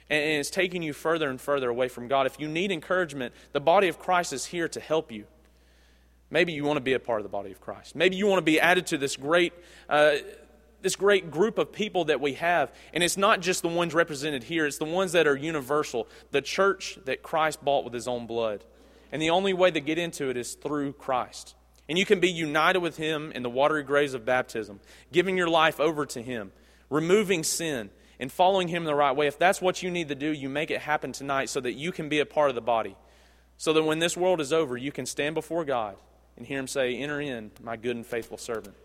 And 0.10 0.39
it's 0.39 0.50
taking 0.50 0.82
you 0.82 0.93
further 0.93 1.30
and 1.30 1.39
further 1.39 1.69
away 1.69 1.88
from 1.88 2.08
God. 2.08 2.26
If 2.26 2.39
you 2.39 2.48
need 2.48 2.72
encouragement, 2.72 3.36
the 3.52 3.60
body 3.60 3.88
of 3.89 4.00
Christ 4.00 4.34
is 4.34 4.45
here 4.45 4.67
to 4.69 4.80
help 4.80 5.12
you. 5.12 5.26
Maybe 6.32 6.54
you 6.54 6.63
want 6.63 6.78
to 6.78 6.82
be 6.82 6.93
a 6.93 7.00
part 7.00 7.19
of 7.19 7.24
the 7.24 7.30
body 7.30 7.52
of 7.52 7.62
Christ. 7.62 7.95
Maybe 7.95 8.15
you 8.15 8.26
want 8.26 8.39
to 8.39 8.43
be 8.43 8.60
added 8.60 8.88
to 8.88 8.98
this 8.98 9.15
great 9.15 9.54
uh, 9.88 10.15
this 10.82 10.95
great 10.95 11.30
group 11.30 11.58
of 11.58 11.74
people 11.74 12.06
that 12.06 12.22
we 12.22 12.34
have. 12.36 12.72
And 12.93 13.04
it's 13.04 13.17
not 13.17 13.41
just 13.41 13.62
the 13.62 13.67
ones 13.67 13.93
represented 13.93 14.43
here, 14.43 14.65
it's 14.65 14.78
the 14.78 14.86
ones 14.86 15.12
that 15.12 15.28
are 15.28 15.36
universal. 15.36 16.08
The 16.32 16.41
church 16.41 16.98
that 17.06 17.22
Christ 17.22 17.63
bought 17.63 17.84
with 17.84 17.93
his 17.93 18.08
own 18.08 18.26
blood. 18.26 18.63
And 19.12 19.22
the 19.22 19.32
only 19.32 19.54
way 19.54 19.72
to 19.72 19.82
get 19.82 19.98
into 19.98 20.30
it 20.30 20.38
is 20.38 20.54
through 20.54 20.93
Christ. 20.93 21.56
And 21.89 21.98
you 21.98 22.06
can 22.06 22.19
be 22.19 22.30
united 22.30 22.80
with 22.80 22.98
him 22.98 23.32
in 23.34 23.43
the 23.43 23.50
watery 23.50 23.84
graves 23.84 24.13
of 24.13 24.24
baptism, 24.24 24.80
giving 25.12 25.36
your 25.36 25.50
life 25.50 25.80
over 25.80 26.06
to 26.06 26.22
him, 26.22 26.52
removing 26.89 27.43
sin, 27.43 27.89
and 28.19 28.32
following 28.32 28.67
him 28.67 28.84
the 28.84 28.95
right 28.95 29.15
way. 29.15 29.28
If 29.28 29.39
that's 29.39 29.62
what 29.62 29.82
you 29.82 29.89
need 29.89 30.10
to 30.10 30.15
do, 30.15 30.32
you 30.32 30.49
make 30.49 30.71
it 30.71 30.82
happen 30.82 31.12
tonight 31.12 31.49
so 31.49 31.62
that 31.62 31.73
you 31.73 31.91
can 31.91 32.10
be 32.10 32.19
a 32.19 32.25
part 32.25 32.49
of 32.49 32.56
the 32.56 32.62
body. 32.62 32.95
So 33.58 33.73
that 33.73 33.84
when 33.84 33.99
this 33.99 34.17
world 34.17 34.41
is 34.41 34.52
over, 34.54 34.78
you 34.78 34.91
can 34.91 35.06
stand 35.06 35.36
before 35.36 35.65
God 35.65 35.95
and 36.38 36.45
hear 36.45 36.60
him 36.60 36.67
say, 36.67 36.95
Enter 36.95 37.21
in, 37.21 37.52
my 37.62 37.78
good 37.78 37.95
and 37.95 38.06
faithful 38.06 38.38
servant. 38.38 38.75